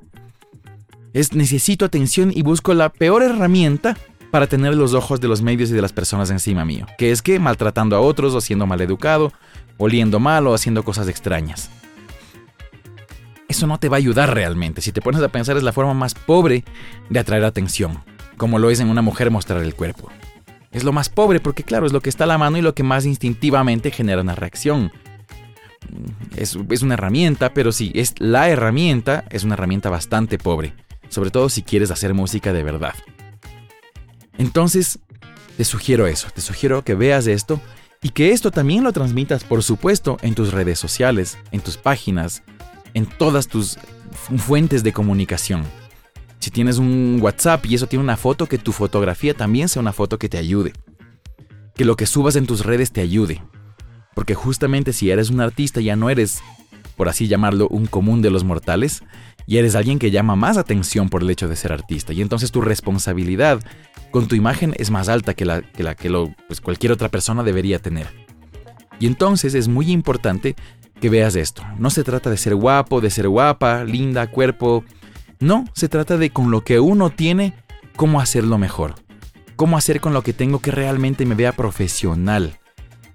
Es 1.14 1.34
necesito 1.34 1.86
atención 1.86 2.32
y 2.34 2.42
busco 2.42 2.74
la 2.74 2.90
peor 2.90 3.24
herramienta 3.24 3.96
para 4.32 4.48
tener 4.48 4.76
los 4.76 4.94
ojos 4.94 5.22
de 5.22 5.28
los 5.28 5.42
medios 5.42 5.70
y 5.70 5.74
de 5.74 5.82
las 5.82 5.94
personas 5.94 6.30
encima 6.32 6.66
mío, 6.66 6.86
que 6.98 7.12
es 7.12 7.22
que 7.22 7.40
maltratando 7.40 7.96
a 7.96 8.02
otros 8.02 8.34
o 8.34 8.42
siendo 8.42 8.66
maleducado, 8.66 9.32
oliendo 9.78 10.20
mal 10.20 10.48
o 10.48 10.54
haciendo 10.54 10.84
cosas 10.84 11.08
extrañas. 11.08 11.70
Eso 13.48 13.68
no 13.68 13.80
te 13.80 13.90
va 13.90 13.98
a 13.98 14.00
ayudar 14.00 14.34
realmente. 14.34 14.82
Si 14.82 14.92
te 14.92 15.02
pones 15.02 15.22
a 15.22 15.30
pensar 15.30 15.58
es 15.58 15.64
la 15.64 15.74
forma 15.74 15.94
más 15.94 16.14
pobre 16.14 16.64
de 17.10 17.20
atraer 17.20 17.46
atención, 17.46 18.04
como 18.36 18.60
lo 18.60 18.70
es 18.70 18.80
en 18.80 18.90
una 18.90 19.02
mujer 19.02 19.32
mostrar 19.32 19.64
el 19.64 19.76
cuerpo. 19.76 20.12
Es 20.72 20.84
lo 20.84 20.92
más 20.92 21.10
pobre 21.10 21.40
porque 21.40 21.64
claro, 21.64 21.86
es 21.86 21.94
lo 21.94 22.02
que 22.02 22.10
está 22.10 22.26
a 22.26 22.28
la 22.28 22.38
mano 22.38 22.58
y 22.58 22.62
lo 22.62 22.76
que 22.76 22.84
más 22.84 23.06
instintivamente 23.06 23.92
genera 23.92 24.22
una 24.22 24.36
reacción. 24.36 24.92
Es, 26.36 26.58
es 26.70 26.82
una 26.82 26.96
herramienta, 26.96 27.54
pero 27.54 27.72
si 27.72 27.92
es 27.96 28.14
la 28.20 28.50
herramienta, 28.50 29.24
es 29.30 29.44
una 29.44 29.54
herramienta 29.54 29.90
bastante 29.90 30.38
pobre, 30.38 30.74
sobre 31.08 31.32
todo 31.32 31.50
si 31.50 31.64
quieres 31.64 31.90
hacer 31.90 32.14
música 32.14 32.52
de 32.52 32.64
verdad. 32.64 32.96
Entonces, 34.38 35.00
te 35.56 35.64
sugiero 35.64 36.06
eso, 36.06 36.28
te 36.34 36.42
sugiero 36.42 36.84
que 36.84 36.96
veas 36.96 37.26
esto 37.28 37.60
y 38.04 38.10
que 38.10 38.32
esto 38.32 38.52
también 38.52 38.84
lo 38.84 38.94
transmitas, 38.94 39.44
por 39.44 39.64
supuesto, 39.64 40.18
en 40.22 40.36
tus 40.36 40.52
redes 40.54 40.78
sociales, 40.78 41.38
en 41.52 41.62
tus 41.62 41.78
páginas, 41.78 42.44
en 42.98 43.06
todas 43.06 43.48
tus 43.48 43.78
fuentes 44.38 44.84
de 44.84 44.92
comunicación. 44.92 45.64
Si 46.40 46.50
tienes 46.50 46.80
un 46.80 47.20
WhatsApp 47.22 47.64
y 47.68 47.76
eso 47.76 47.86
tiene 47.86 48.04
una 48.04 48.18
foto, 48.18 48.48
que 48.48 48.58
tu 48.58 48.72
fotografía 48.72 49.36
también 49.36 49.70
sea 49.70 49.82
una 49.82 49.94
foto 49.94 50.18
que 50.18 50.30
te 50.30 50.40
ayude. 50.40 50.74
Que 51.76 51.86
lo 51.86 51.96
que 51.96 52.08
subas 52.08 52.36
en 52.36 52.48
tus 52.48 52.66
redes 52.66 52.92
te 52.92 53.02
ayude. 53.02 53.42
Porque 54.16 54.34
justamente 54.34 54.94
si 54.94 55.12
eres 55.12 55.30
un 55.30 55.42
artista 55.42 55.80
ya 55.80 55.96
no 55.96 56.10
eres, 56.10 56.42
por 56.96 57.08
así 57.08 57.28
llamarlo, 57.28 57.68
un 57.68 57.86
común 57.86 58.24
de 58.24 58.32
los 58.32 58.44
mortales, 58.44 59.04
y 59.46 59.58
eres 59.58 59.76
alguien 59.76 60.00
que 60.00 60.10
llama 60.10 60.36
más 60.36 60.58
atención 60.58 61.10
por 61.10 61.22
el 61.22 61.30
hecho 61.30 61.48
de 61.48 61.56
ser 61.56 61.72
artista. 61.72 62.14
Y 62.14 62.24
entonces 62.24 62.52
tu 62.52 62.62
responsabilidad 62.62 63.62
con 64.10 64.28
tu 64.28 64.34
imagen 64.34 64.74
es 64.78 64.90
más 64.90 65.08
alta 65.08 65.36
que 65.36 65.46
la 65.46 65.62
que, 65.62 65.84
la, 65.84 65.94
que 65.94 66.10
lo, 66.10 66.34
pues 66.48 66.62
cualquier 66.62 66.94
otra 66.94 67.10
persona 67.10 67.44
debería 67.44 67.78
tener. 67.78 68.08
Y 69.00 69.06
entonces 69.06 69.54
es 69.54 69.68
muy 69.68 69.92
importante 69.92 70.56
que 71.00 71.10
veas 71.10 71.36
esto. 71.36 71.64
No 71.78 71.90
se 71.90 72.04
trata 72.04 72.30
de 72.30 72.38
ser 72.38 72.56
guapo, 72.56 73.02
de 73.02 73.10
ser 73.10 73.28
guapa, 73.28 73.84
linda, 73.84 74.28
cuerpo. 74.28 74.84
No, 75.40 75.66
se 75.74 75.90
trata 75.90 76.18
de 76.18 76.32
con 76.32 76.52
lo 76.52 76.62
que 76.62 76.80
uno 76.80 77.10
tiene, 77.10 77.54
cómo 77.96 78.20
hacerlo 78.20 78.58
mejor. 78.58 78.96
Cómo 79.56 79.78
hacer 79.78 80.02
con 80.02 80.14
lo 80.14 80.22
que 80.22 80.34
tengo 80.34 80.60
que 80.60 80.72
realmente 80.72 81.26
me 81.26 81.36
vea 81.36 81.52
profesional. 81.52 82.60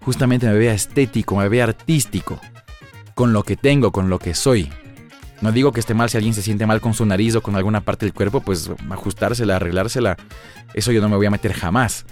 Justamente 0.00 0.46
me 0.46 0.54
vea 0.54 0.74
estético, 0.74 1.36
me 1.36 1.48
vea 1.48 1.64
artístico. 1.64 2.40
Con 3.14 3.32
lo 3.32 3.42
que 3.42 3.56
tengo, 3.56 3.92
con 3.92 4.10
lo 4.10 4.18
que 4.18 4.34
soy. 4.34 4.70
No 5.40 5.50
digo 5.50 5.72
que 5.72 5.80
esté 5.80 5.94
mal 5.94 6.08
si 6.08 6.16
alguien 6.16 6.34
se 6.34 6.42
siente 6.42 6.66
mal 6.66 6.80
con 6.80 6.94
su 6.94 7.04
nariz 7.04 7.34
o 7.34 7.42
con 7.42 7.56
alguna 7.56 7.80
parte 7.80 8.06
del 8.06 8.14
cuerpo, 8.14 8.40
pues 8.40 8.70
ajustársela, 8.90 9.56
arreglársela. 9.56 10.16
Eso 10.74 10.92
yo 10.92 11.00
no 11.00 11.08
me 11.08 11.16
voy 11.16 11.26
a 11.26 11.30
meter 11.30 11.52
jamás. 11.52 12.06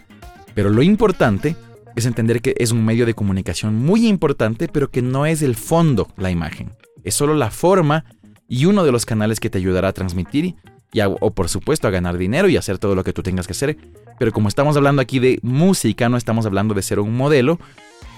Pero 0.54 0.70
lo 0.70 0.82
importante 0.82 1.56
es 1.96 2.06
entender 2.06 2.40
que 2.40 2.54
es 2.58 2.72
un 2.72 2.84
medio 2.84 3.06
de 3.06 3.14
comunicación 3.14 3.76
muy 3.76 4.06
importante, 4.06 4.68
pero 4.68 4.90
que 4.90 5.02
no 5.02 5.26
es 5.26 5.42
el 5.42 5.56
fondo 5.56 6.08
la 6.16 6.30
imagen. 6.30 6.72
Es 7.04 7.14
solo 7.14 7.34
la 7.34 7.50
forma 7.50 8.04
y 8.48 8.66
uno 8.66 8.84
de 8.84 8.92
los 8.92 9.06
canales 9.06 9.40
que 9.40 9.50
te 9.50 9.58
ayudará 9.58 9.88
a 9.88 9.92
transmitir 9.92 10.56
y 10.92 11.00
o 11.02 11.30
por 11.30 11.48
supuesto 11.48 11.86
a 11.86 11.90
ganar 11.90 12.18
dinero 12.18 12.48
y 12.48 12.56
hacer 12.56 12.78
todo 12.78 12.94
lo 12.94 13.04
que 13.04 13.12
tú 13.12 13.22
tengas 13.22 13.46
que 13.46 13.52
hacer. 13.52 13.76
Pero 14.18 14.32
como 14.32 14.48
estamos 14.48 14.76
hablando 14.76 15.00
aquí 15.00 15.18
de 15.18 15.38
música, 15.42 16.08
no 16.08 16.16
estamos 16.16 16.46
hablando 16.46 16.74
de 16.74 16.82
ser 16.82 16.98
un 16.98 17.16
modelo, 17.16 17.58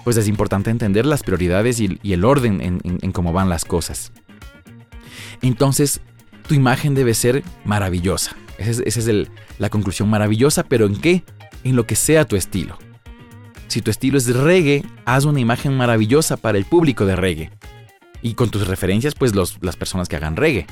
pues 0.04 0.16
es 0.16 0.26
importante 0.26 0.70
entender 0.70 1.06
las 1.06 1.22
prioridades 1.22 1.80
y, 1.80 1.98
el 2.02 2.24
orden 2.24 2.80
en 2.82 3.12
cómo 3.12 3.32
van 3.32 3.48
las 3.48 3.64
cosas. 3.64 4.12
Entonces, 5.42 6.00
tu 6.46 6.54
imagen 6.54 6.94
debe 6.94 7.14
ser 7.14 7.42
maravillosa. 7.64 8.36
Esa 8.58 8.82
es, 8.84 9.28
la 9.58 9.70
conclusión 9.70 10.08
maravillosa, 10.08 10.62
pero 10.64 10.86
¿en 10.86 11.00
qué? 11.00 11.24
En 11.64 11.76
lo 11.76 11.86
que 11.86 11.96
sea 11.96 12.24
tu 12.24 12.36
estilo. 12.36 12.78
Si 13.72 13.80
tu 13.80 13.90
estilo 13.90 14.18
es 14.18 14.26
reggae, 14.26 14.84
haz 15.06 15.24
una 15.24 15.40
imagen 15.40 15.74
maravillosa 15.74 16.36
para 16.36 16.58
el 16.58 16.66
público 16.66 17.06
de 17.06 17.16
reggae. 17.16 17.50
Y 18.20 18.34
con 18.34 18.50
tus 18.50 18.68
referencias, 18.68 19.14
pues 19.14 19.32
las 19.34 19.76
personas 19.76 20.10
que 20.10 20.16
hagan 20.16 20.36
reggae. 20.36 20.66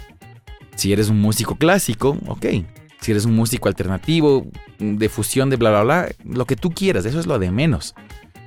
Si 0.76 0.92
eres 0.92 1.08
un 1.08 1.18
músico 1.18 1.56
clásico, 1.56 2.18
ok. 2.26 2.44
Si 3.00 3.12
eres 3.12 3.24
un 3.24 3.34
músico 3.34 3.68
alternativo, 3.68 4.46
de 4.78 5.08
fusión, 5.08 5.48
de 5.48 5.56
bla, 5.56 5.70
bla, 5.70 5.82
bla, 5.82 6.08
lo 6.26 6.44
que 6.44 6.56
tú 6.56 6.72
quieras, 6.72 7.06
eso 7.06 7.18
es 7.18 7.26
lo 7.26 7.38
de 7.38 7.50
menos. 7.50 7.94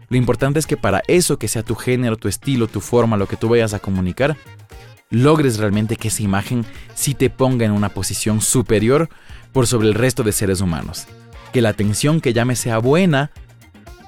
Lo 0.09 0.17
importante 0.17 0.59
es 0.59 0.67
que 0.67 0.77
para 0.77 1.01
eso 1.07 1.39
que 1.39 1.47
sea 1.47 1.63
tu 1.63 1.73
género, 1.73 2.15
tu 2.15 2.27
estilo, 2.27 2.67
tu 2.67 2.79
forma, 2.79 3.17
lo 3.17 3.27
que 3.27 3.37
tú 3.37 3.49
vayas 3.49 3.73
a 3.73 3.79
comunicar, 3.79 4.37
logres 5.09 5.57
realmente 5.57 5.95
que 5.95 6.09
esa 6.09 6.21
imagen 6.21 6.63
sí 6.93 7.15
te 7.15 7.31
ponga 7.31 7.65
en 7.65 7.71
una 7.71 7.89
posición 7.89 8.39
superior 8.39 9.09
por 9.51 9.65
sobre 9.65 9.87
el 9.87 9.95
resto 9.95 10.21
de 10.21 10.31
seres 10.31 10.61
humanos. 10.61 11.07
Que 11.51 11.61
la 11.61 11.69
atención 11.69 12.21
que 12.21 12.33
llame 12.33 12.55
sea 12.55 12.77
buena, 12.77 13.31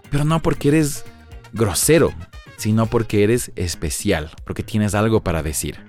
pero 0.10 0.26
no 0.26 0.42
porque 0.42 0.70
eres 0.70 1.06
grosero, 1.54 2.14
sino 2.58 2.86
porque 2.86 3.24
eres 3.24 3.52
especial, 3.56 4.32
porque 4.46 4.64
tienes 4.64 4.96
algo 4.96 5.22
para 5.22 5.44
decir. 5.44 5.80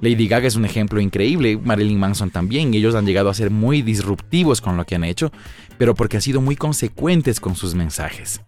Lady 0.00 0.28
Gaga 0.28 0.46
es 0.46 0.56
un 0.56 0.64
ejemplo 0.64 1.00
increíble, 1.00 1.58
Marilyn 1.62 1.98
Manson 1.98 2.30
también, 2.30 2.72
ellos 2.72 2.94
han 2.94 3.04
llegado 3.04 3.28
a 3.28 3.34
ser 3.34 3.50
muy 3.50 3.82
disruptivos 3.82 4.60
con 4.62 4.76
lo 4.76 4.86
que 4.86 4.94
han 4.94 5.04
hecho, 5.04 5.30
pero 5.76 5.94
porque 5.94 6.16
han 6.16 6.22
sido 6.22 6.40
muy 6.40 6.56
consecuentes 6.56 7.38
con 7.38 7.54
sus 7.54 7.74
mensajes. 7.74 8.40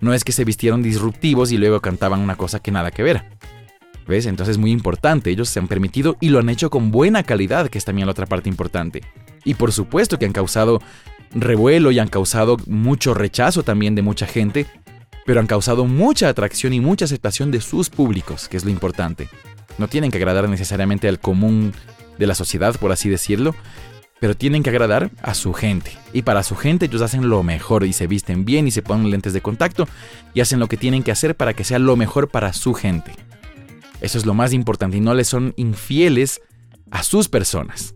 No 0.00 0.14
es 0.14 0.24
que 0.24 0.32
se 0.32 0.44
vistieron 0.44 0.82
disruptivos 0.82 1.50
y 1.52 1.58
luego 1.58 1.80
cantaban 1.80 2.20
una 2.20 2.36
cosa 2.36 2.60
que 2.60 2.70
nada 2.70 2.90
que 2.90 3.02
ver. 3.02 3.24
¿Ves? 4.06 4.26
Entonces 4.26 4.52
es 4.52 4.58
muy 4.58 4.70
importante. 4.70 5.30
Ellos 5.30 5.48
se 5.48 5.58
han 5.58 5.66
permitido 5.66 6.16
y 6.20 6.28
lo 6.28 6.38
han 6.38 6.48
hecho 6.48 6.70
con 6.70 6.92
buena 6.92 7.24
calidad, 7.24 7.68
que 7.68 7.78
es 7.78 7.84
también 7.84 8.06
la 8.06 8.12
otra 8.12 8.26
parte 8.26 8.48
importante. 8.48 9.02
Y 9.44 9.54
por 9.54 9.72
supuesto 9.72 10.18
que 10.18 10.26
han 10.26 10.32
causado 10.32 10.80
revuelo 11.40 11.90
y 11.90 11.98
han 11.98 12.08
causado 12.08 12.56
mucho 12.66 13.14
rechazo 13.14 13.62
también 13.62 13.94
de 13.94 14.02
mucha 14.02 14.26
gente, 14.26 14.66
pero 15.24 15.40
han 15.40 15.46
causado 15.46 15.84
mucha 15.84 16.28
atracción 16.28 16.72
y 16.72 16.80
mucha 16.80 17.04
aceptación 17.04 17.50
de 17.50 17.60
sus 17.60 17.90
públicos, 17.90 18.48
que 18.48 18.56
es 18.56 18.64
lo 18.64 18.70
importante. 18.70 19.28
No 19.78 19.88
tienen 19.88 20.10
que 20.10 20.18
agradar 20.18 20.48
necesariamente 20.48 21.08
al 21.08 21.20
común 21.20 21.74
de 22.18 22.26
la 22.26 22.34
sociedad, 22.34 22.76
por 22.76 22.92
así 22.92 23.08
decirlo, 23.08 23.54
pero 24.20 24.34
tienen 24.34 24.62
que 24.62 24.70
agradar 24.70 25.10
a 25.22 25.34
su 25.34 25.52
gente. 25.52 25.92
Y 26.12 26.22
para 26.22 26.42
su 26.42 26.56
gente 26.56 26.86
ellos 26.86 27.02
hacen 27.02 27.28
lo 27.28 27.42
mejor 27.42 27.84
y 27.84 27.92
se 27.92 28.06
visten 28.06 28.44
bien 28.44 28.66
y 28.66 28.70
se 28.70 28.82
ponen 28.82 29.10
lentes 29.10 29.32
de 29.32 29.42
contacto 29.42 29.86
y 30.32 30.40
hacen 30.40 30.58
lo 30.58 30.68
que 30.68 30.78
tienen 30.78 31.02
que 31.02 31.12
hacer 31.12 31.36
para 31.36 31.52
que 31.52 31.64
sea 31.64 31.78
lo 31.78 31.96
mejor 31.96 32.28
para 32.28 32.52
su 32.52 32.72
gente. 32.72 33.12
Eso 34.00 34.18
es 34.18 34.24
lo 34.24 34.34
más 34.34 34.52
importante 34.52 34.96
y 34.96 35.00
no 35.00 35.12
les 35.12 35.28
son 35.28 35.52
infieles 35.56 36.40
a 36.90 37.02
sus 37.02 37.28
personas. 37.28 37.95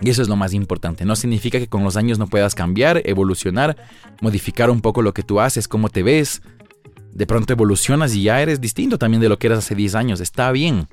Y 0.00 0.10
eso 0.10 0.22
es 0.22 0.28
lo 0.28 0.36
más 0.36 0.52
importante. 0.54 1.04
No 1.04 1.16
significa 1.16 1.58
que 1.58 1.68
con 1.68 1.84
los 1.84 1.96
años 1.96 2.18
no 2.18 2.26
puedas 2.26 2.54
cambiar, 2.54 3.02
evolucionar, 3.04 3.76
modificar 4.20 4.70
un 4.70 4.80
poco 4.80 5.02
lo 5.02 5.14
que 5.14 5.22
tú 5.22 5.40
haces, 5.40 5.68
cómo 5.68 5.88
te 5.88 6.02
ves. 6.02 6.42
De 7.12 7.26
pronto 7.26 7.52
evolucionas 7.52 8.14
y 8.14 8.24
ya 8.24 8.42
eres 8.42 8.60
distinto 8.60 8.98
también 8.98 9.20
de 9.20 9.28
lo 9.28 9.38
que 9.38 9.46
eras 9.46 9.60
hace 9.60 9.74
10 9.74 9.94
años. 9.94 10.20
Está 10.20 10.50
bien. 10.50 10.88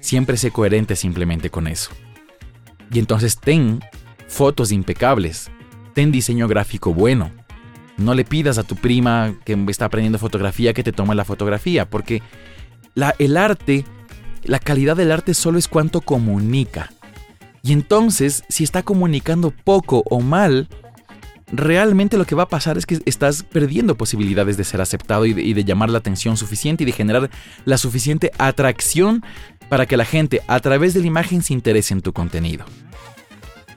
Siempre 0.00 0.36
sé 0.36 0.50
coherente 0.50 0.96
simplemente 0.96 1.48
con 1.48 1.66
eso. 1.66 1.90
Y 2.92 2.98
entonces 2.98 3.38
ten 3.38 3.80
fotos 4.28 4.70
impecables. 4.70 5.50
Ten 5.94 6.12
diseño 6.12 6.46
gráfico 6.46 6.92
bueno. 6.92 7.30
No 7.96 8.14
le 8.14 8.24
pidas 8.24 8.58
a 8.58 8.64
tu 8.64 8.76
prima 8.76 9.34
que 9.44 9.58
está 9.68 9.86
aprendiendo 9.86 10.18
fotografía 10.18 10.74
que 10.74 10.82
te 10.82 10.92
tome 10.92 11.14
la 11.14 11.24
fotografía, 11.24 11.88
porque 11.88 12.22
el 13.18 13.36
arte, 13.36 13.84
la 14.44 14.58
calidad 14.58 14.96
del 14.96 15.12
arte 15.12 15.34
solo 15.34 15.58
es 15.58 15.68
cuánto 15.68 16.00
comunica. 16.00 16.90
Y 17.62 17.72
entonces, 17.72 18.42
si 18.48 18.64
está 18.64 18.82
comunicando 18.82 19.50
poco 19.50 20.02
o 20.10 20.20
mal, 20.20 20.68
realmente 21.52 22.16
lo 22.16 22.24
que 22.24 22.34
va 22.34 22.44
a 22.44 22.48
pasar 22.48 22.76
es 22.78 22.86
que 22.86 23.00
estás 23.04 23.44
perdiendo 23.44 23.96
posibilidades 23.96 24.56
de 24.56 24.64
ser 24.64 24.80
aceptado 24.80 25.26
y 25.26 25.32
de, 25.32 25.64
llamar 25.64 25.90
la 25.90 25.98
atención 25.98 26.36
suficiente 26.36 26.82
y 26.82 26.86
de 26.86 26.92
generar 26.92 27.30
la 27.64 27.78
suficiente 27.78 28.32
atracción 28.38 29.22
para 29.68 29.86
que 29.86 29.96
la 29.96 30.04
gente 30.04 30.40
a 30.48 30.58
través 30.60 30.94
de 30.94 31.00
la 31.00 31.06
imagen 31.06 31.42
se 31.42 31.52
interese 31.52 31.94
en 31.94 32.00
tu 32.00 32.12
contenido. 32.12 32.64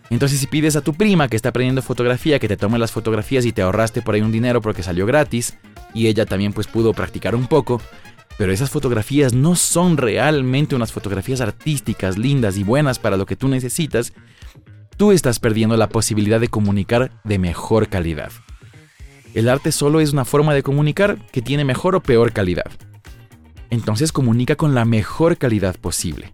Entonces 0.10 0.40
si 0.40 0.48
pides 0.48 0.76
a 0.76 0.82
tu 0.82 0.94
prima 0.94 1.28
que 1.28 1.36
está 1.36 1.50
aprendiendo 1.50 1.82
fotografía 1.82 2.40
que 2.40 2.48
te 2.48 2.58
tome 2.58 2.80
las 2.80 2.92
fotografías 2.92 3.46
y 3.46 3.52
te 3.52 3.62
ahorraste 3.62 4.02
por 4.02 4.16
ahí 4.16 4.22
un 4.22 4.32
dinero 4.32 4.62
porque 4.62 4.84
salió 4.84 5.06
gratis 5.06 5.58
y 5.94 6.08
ella 6.08 6.26
también 6.26 6.54
pues 6.54 6.68
pudo 6.68 6.94
practicar 6.94 7.36
un 7.36 7.48
poco, 7.48 7.82
pero 8.38 8.52
esas 8.52 8.70
fotografías 8.70 9.34
no 9.34 9.56
son 9.56 9.98
realmente 9.98 10.76
unas 10.76 10.92
fotografías 10.92 11.42
artísticas, 11.42 12.18
lindas 12.18 12.58
y 12.58 12.64
buenas 12.64 13.00
para 13.00 13.18
lo 13.18 13.26
que 13.26 13.36
tú 13.36 13.48
necesitas, 13.48 14.14
tú 14.98 15.12
estás 15.12 15.40
perdiendo 15.40 15.78
la 15.78 15.90
posibilidad 15.90 16.40
de 16.40 16.50
comunicar 16.50 17.12
de 17.24 17.40
mejor 17.40 17.88
calidad. 17.88 18.32
El 19.34 19.50
arte 19.50 19.72
solo 19.72 20.00
es 20.00 20.14
una 20.14 20.26
forma 20.26 20.54
de 20.54 20.64
comunicar 20.64 21.18
que 21.32 21.42
tiene 21.42 21.66
mejor 21.66 21.96
o 21.96 22.02
peor 22.02 22.32
calidad. 22.32 22.72
Entonces 23.70 24.12
comunica 24.12 24.56
con 24.56 24.76
la 24.76 24.86
mejor 24.86 25.38
calidad 25.38 25.76
posible. 25.76 26.34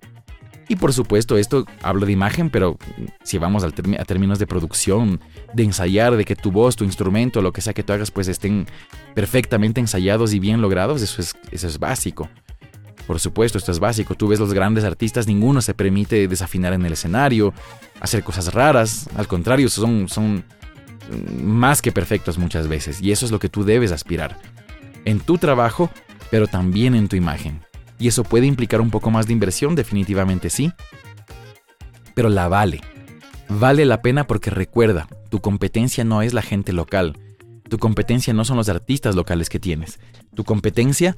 Y 0.72 0.78
por 0.78 0.94
supuesto, 0.94 1.38
esto 1.38 1.66
hablo 1.84 2.06
de 2.06 2.14
imagen, 2.14 2.50
pero 2.50 2.78
si 3.26 3.38
vamos 3.38 3.66
a 3.66 3.72
términos 3.72 4.40
de 4.40 4.48
producción, 4.48 5.20
de 5.54 5.64
ensayar, 5.64 6.16
de 6.16 6.24
que 6.24 6.34
tu 6.34 6.50
voz, 6.50 6.78
tu 6.78 6.86
instrumento, 6.86 7.42
lo 7.42 7.52
que 7.52 7.60
sea 7.60 7.74
que 7.74 7.84
tú 7.84 7.92
hagas, 7.92 8.10
pues 8.10 8.30
estén 8.30 8.68
perfectamente 9.14 9.82
ensayados 9.82 10.32
y 10.34 10.40
bien 10.40 10.62
logrados, 10.62 11.02
eso 11.02 11.22
es, 11.22 11.36
eso 11.52 11.68
es 11.68 11.78
básico. 11.78 12.30
Por 13.06 13.20
supuesto, 13.20 13.58
esto 13.58 13.74
es 13.74 13.80
básico. 13.80 14.16
Tú 14.16 14.30
ves 14.30 14.40
los 14.40 14.54
grandes 14.54 14.86
artistas, 14.86 15.28
ninguno 15.28 15.62
se 15.62 15.74
permite 15.74 16.30
desafinar 16.30 16.72
en 16.72 16.86
el 16.86 16.94
escenario, 16.94 17.54
hacer 18.00 18.24
cosas 18.24 18.54
raras. 18.54 19.10
Al 19.18 19.28
contrario, 19.28 19.68
son, 19.68 20.08
son 20.08 20.46
más 21.44 21.82
que 21.82 21.92
perfectos 21.92 22.38
muchas 22.38 22.70
veces. 22.70 23.02
Y 23.02 23.12
eso 23.12 23.26
es 23.26 23.32
lo 23.34 23.40
que 23.40 23.50
tú 23.50 23.66
debes 23.66 23.92
aspirar. 23.92 24.38
En 25.04 25.20
tu 25.20 25.38
trabajo, 25.38 25.90
pero 26.30 26.48
también 26.48 26.96
en 26.96 27.10
tu 27.10 27.18
imagen. 27.18 27.60
Y 28.02 28.08
eso 28.08 28.24
puede 28.24 28.48
implicar 28.48 28.82
un 28.82 28.90
poco 28.90 29.12
más 29.12 29.28
de 29.28 29.34
inversión, 29.34 29.76
definitivamente 29.76 30.50
sí. 30.50 30.72
Pero 32.16 32.30
la 32.30 32.48
vale. 32.48 32.82
Vale 33.48 33.86
la 33.86 34.02
pena 34.02 34.26
porque 34.26 34.50
recuerda, 34.50 35.08
tu 35.30 35.40
competencia 35.40 36.04
no 36.04 36.24
es 36.24 36.34
la 36.34 36.42
gente 36.42 36.74
local. 36.74 37.16
Tu 37.70 37.78
competencia 37.78 38.34
no 38.34 38.44
son 38.44 38.58
los 38.58 38.70
artistas 38.70 39.14
locales 39.14 39.50
que 39.50 39.60
tienes. 39.60 40.00
Tu 40.34 40.44
competencia 40.44 41.16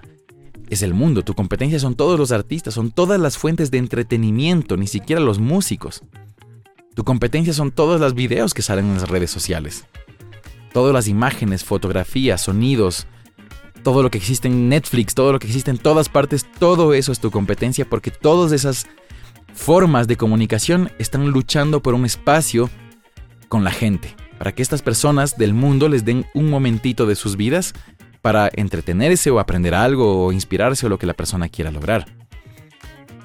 es 0.70 0.82
el 0.82 0.94
mundo. 0.94 1.24
Tu 1.24 1.36
competencia 1.36 1.80
son 1.80 1.96
todos 1.96 2.20
los 2.20 2.34
artistas, 2.34 2.74
son 2.74 2.92
todas 2.92 3.18
las 3.18 3.38
fuentes 3.38 3.72
de 3.72 3.78
entretenimiento, 3.78 4.76
ni 4.76 4.88
siquiera 4.88 5.22
los 5.22 5.40
músicos. 5.40 6.04
Tu 6.96 7.06
competencia 7.06 7.54
son 7.54 7.72
todos 7.72 8.02
los 8.02 8.14
videos 8.14 8.54
que 8.54 8.62
salen 8.62 8.88
en 8.88 8.96
las 8.96 9.08
redes 9.08 9.32
sociales. 9.32 9.86
Todas 10.74 10.94
las 10.94 11.08
imágenes, 11.08 11.64
fotografías, 11.64 12.42
sonidos, 12.42 13.08
todo 13.84 14.02
lo 14.02 14.10
que 14.10 14.18
existe 14.18 14.48
en 14.48 14.70
Netflix, 14.70 15.14
todo 15.14 15.32
lo 15.32 15.40
que 15.40 15.48
existe 15.48 15.70
en 15.70 15.78
todas 15.78 16.10
partes, 16.10 16.46
todo 16.60 16.94
eso 16.94 17.12
es 17.12 17.20
tu 17.20 17.30
competencia 17.32 17.86
porque 17.86 18.12
todas 18.12 18.52
esas 18.52 18.88
formas 19.54 20.08
de 20.08 20.18
comunicación 20.18 20.92
están 20.98 21.28
luchando 21.30 21.82
por 21.82 21.94
un 21.94 22.06
espacio 22.06 22.70
con 23.50 23.64
la 23.64 23.72
gente, 23.72 24.16
para 24.38 24.52
que 24.52 24.64
estas 24.64 24.82
personas 24.82 25.38
del 25.38 25.54
mundo 25.54 25.90
les 25.90 26.06
den 26.06 26.26
un 26.34 26.50
momentito 26.50 27.06
de 27.06 27.16
sus 27.16 27.36
vidas 27.36 27.74
para 28.22 28.50
entretenerse 28.54 29.30
o 29.30 29.40
aprender 29.40 29.76
algo 29.76 30.26
o 30.26 30.32
inspirarse 30.32 30.86
o 30.86 30.90
lo 30.90 30.98
que 30.98 31.06
la 31.06 31.14
persona 31.14 31.50
quiera 31.50 31.72
lograr. 31.72 32.06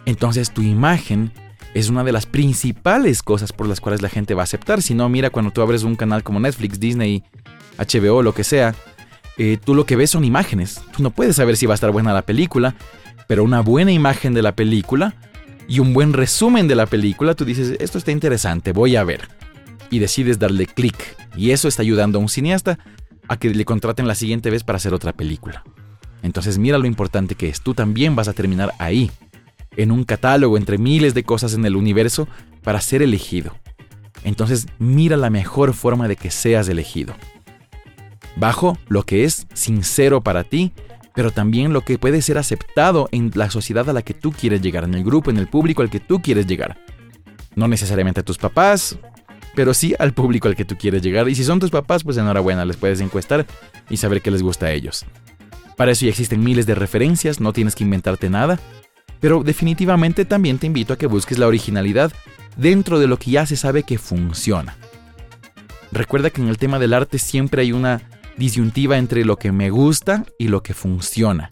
Entonces 0.04 0.50
tu 0.50 0.62
imagen 0.62 1.32
es 1.74 1.88
una 1.88 2.02
de 2.02 2.12
las 2.12 2.26
principales 2.26 3.22
cosas 3.22 3.52
por 3.52 3.68
las 3.68 3.80
cuales 3.80 4.02
la 4.02 4.08
gente 4.08 4.34
va 4.34 4.42
a 4.42 4.44
aceptar. 4.44 4.82
Si 4.82 4.94
no, 4.94 5.08
mira 5.08 5.30
cuando 5.30 5.50
tú 5.50 5.62
abres 5.62 5.84
un 5.84 5.96
canal 5.96 6.22
como 6.22 6.40
Netflix, 6.40 6.80
Disney, 6.80 7.22
HBO, 7.78 8.22
lo 8.22 8.34
que 8.34 8.42
sea, 8.42 8.74
eh, 9.38 9.56
tú 9.64 9.74
lo 9.74 9.86
que 9.86 9.96
ves 9.96 10.10
son 10.10 10.24
imágenes. 10.24 10.80
Tú 10.94 11.02
no 11.02 11.10
puedes 11.10 11.36
saber 11.36 11.56
si 11.56 11.66
va 11.66 11.74
a 11.74 11.76
estar 11.76 11.92
buena 11.92 12.12
la 12.12 12.22
película, 12.22 12.74
pero 13.28 13.44
una 13.44 13.60
buena 13.60 13.92
imagen 13.92 14.34
de 14.34 14.42
la 14.42 14.52
película 14.52 15.14
y 15.68 15.78
un 15.78 15.94
buen 15.94 16.12
resumen 16.12 16.66
de 16.66 16.74
la 16.74 16.86
película, 16.86 17.34
tú 17.34 17.44
dices, 17.44 17.76
esto 17.78 17.98
está 17.98 18.10
interesante, 18.10 18.72
voy 18.72 18.96
a 18.96 19.04
ver. 19.04 19.28
Y 19.90 20.00
decides 20.00 20.38
darle 20.38 20.66
clic. 20.66 20.96
Y 21.36 21.52
eso 21.52 21.68
está 21.68 21.82
ayudando 21.82 22.18
a 22.18 22.22
un 22.22 22.28
cineasta 22.28 22.78
a 23.28 23.36
que 23.36 23.50
le 23.50 23.64
contraten 23.64 24.08
la 24.08 24.16
siguiente 24.16 24.50
vez 24.50 24.64
para 24.64 24.76
hacer 24.76 24.92
otra 24.92 25.12
película. 25.12 25.62
Entonces 26.22 26.58
mira 26.58 26.78
lo 26.78 26.86
importante 26.86 27.36
que 27.36 27.48
es. 27.48 27.60
Tú 27.60 27.74
también 27.74 28.16
vas 28.16 28.26
a 28.26 28.32
terminar 28.32 28.72
ahí, 28.78 29.10
en 29.76 29.92
un 29.92 30.02
catálogo 30.02 30.56
entre 30.56 30.78
miles 30.78 31.14
de 31.14 31.22
cosas 31.22 31.54
en 31.54 31.64
el 31.64 31.76
universo 31.76 32.26
para 32.64 32.80
ser 32.80 33.02
elegido. 33.02 33.54
Entonces 34.24 34.66
mira 34.80 35.16
la 35.16 35.30
mejor 35.30 35.74
forma 35.74 36.08
de 36.08 36.16
que 36.16 36.32
seas 36.32 36.68
elegido 36.68 37.14
bajo 38.38 38.78
lo 38.88 39.02
que 39.02 39.24
es 39.24 39.46
sincero 39.52 40.20
para 40.22 40.44
ti, 40.44 40.72
pero 41.14 41.30
también 41.30 41.72
lo 41.72 41.80
que 41.80 41.98
puede 41.98 42.22
ser 42.22 42.38
aceptado 42.38 43.08
en 43.10 43.32
la 43.34 43.50
sociedad 43.50 43.88
a 43.90 43.92
la 43.92 44.02
que 44.02 44.14
tú 44.14 44.32
quieres 44.32 44.62
llegar, 44.62 44.84
en 44.84 44.94
el 44.94 45.04
grupo, 45.04 45.30
en 45.30 45.38
el 45.38 45.48
público 45.48 45.82
al 45.82 45.90
que 45.90 46.00
tú 46.00 46.22
quieres 46.22 46.46
llegar. 46.46 46.78
No 47.56 47.66
necesariamente 47.66 48.20
a 48.20 48.24
tus 48.24 48.38
papás, 48.38 48.96
pero 49.54 49.74
sí 49.74 49.94
al 49.98 50.12
público 50.12 50.46
al 50.46 50.54
que 50.54 50.64
tú 50.64 50.76
quieres 50.76 51.02
llegar. 51.02 51.28
Y 51.28 51.34
si 51.34 51.42
son 51.42 51.58
tus 51.58 51.70
papás, 51.70 52.04
pues 52.04 52.16
enhorabuena, 52.16 52.64
les 52.64 52.76
puedes 52.76 53.00
encuestar 53.00 53.46
y 53.90 53.96
saber 53.96 54.22
qué 54.22 54.30
les 54.30 54.42
gusta 54.42 54.66
a 54.66 54.72
ellos. 54.72 55.04
Para 55.76 55.92
eso 55.92 56.04
ya 56.04 56.10
existen 56.10 56.44
miles 56.44 56.66
de 56.66 56.76
referencias, 56.76 57.40
no 57.40 57.52
tienes 57.52 57.74
que 57.74 57.84
inventarte 57.84 58.30
nada, 58.30 58.60
pero 59.20 59.42
definitivamente 59.42 60.24
también 60.24 60.58
te 60.58 60.66
invito 60.66 60.92
a 60.92 60.98
que 60.98 61.06
busques 61.06 61.38
la 61.38 61.46
originalidad 61.48 62.12
dentro 62.56 62.98
de 63.00 63.06
lo 63.08 63.18
que 63.18 63.32
ya 63.32 63.46
se 63.46 63.56
sabe 63.56 63.82
que 63.82 63.98
funciona. 63.98 64.76
Recuerda 65.90 66.30
que 66.30 66.42
en 66.42 66.48
el 66.48 66.58
tema 66.58 66.78
del 66.78 66.94
arte 66.94 67.18
siempre 67.18 67.62
hay 67.62 67.72
una 67.72 68.02
disyuntiva 68.38 68.96
entre 68.96 69.24
lo 69.24 69.36
que 69.36 69.52
me 69.52 69.70
gusta 69.70 70.24
y 70.38 70.48
lo 70.48 70.62
que 70.62 70.74
funciona. 70.74 71.50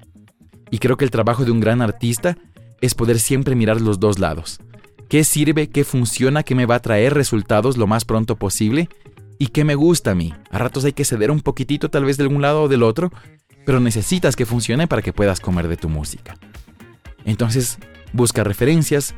Y 0.70 0.78
creo 0.78 0.96
que 0.96 1.04
el 1.04 1.10
trabajo 1.10 1.44
de 1.44 1.50
un 1.50 1.60
gran 1.60 1.82
artista 1.82 2.38
es 2.80 2.94
poder 2.94 3.18
siempre 3.18 3.54
mirar 3.54 3.80
los 3.80 4.00
dos 4.00 4.18
lados. 4.18 4.60
¿Qué 5.08 5.24
sirve, 5.24 5.68
qué 5.68 5.84
funciona, 5.84 6.42
qué 6.42 6.54
me 6.54 6.66
va 6.66 6.76
a 6.76 6.82
traer 6.82 7.14
resultados 7.14 7.76
lo 7.76 7.86
más 7.86 8.04
pronto 8.04 8.36
posible? 8.36 8.88
¿Y 9.38 9.48
qué 9.48 9.64
me 9.64 9.74
gusta 9.74 10.12
a 10.12 10.14
mí? 10.14 10.32
A 10.50 10.58
ratos 10.58 10.84
hay 10.84 10.92
que 10.92 11.04
ceder 11.04 11.30
un 11.30 11.40
poquitito 11.40 11.90
tal 11.90 12.04
vez 12.04 12.16
de 12.16 12.24
algún 12.24 12.42
lado 12.42 12.62
o 12.62 12.68
del 12.68 12.82
otro, 12.82 13.12
pero 13.64 13.80
necesitas 13.80 14.34
que 14.34 14.46
funcione 14.46 14.88
para 14.88 15.02
que 15.02 15.12
puedas 15.12 15.40
comer 15.40 15.68
de 15.68 15.76
tu 15.76 15.88
música. 15.88 16.36
Entonces, 17.24 17.78
busca 18.12 18.44
referencias, 18.44 19.14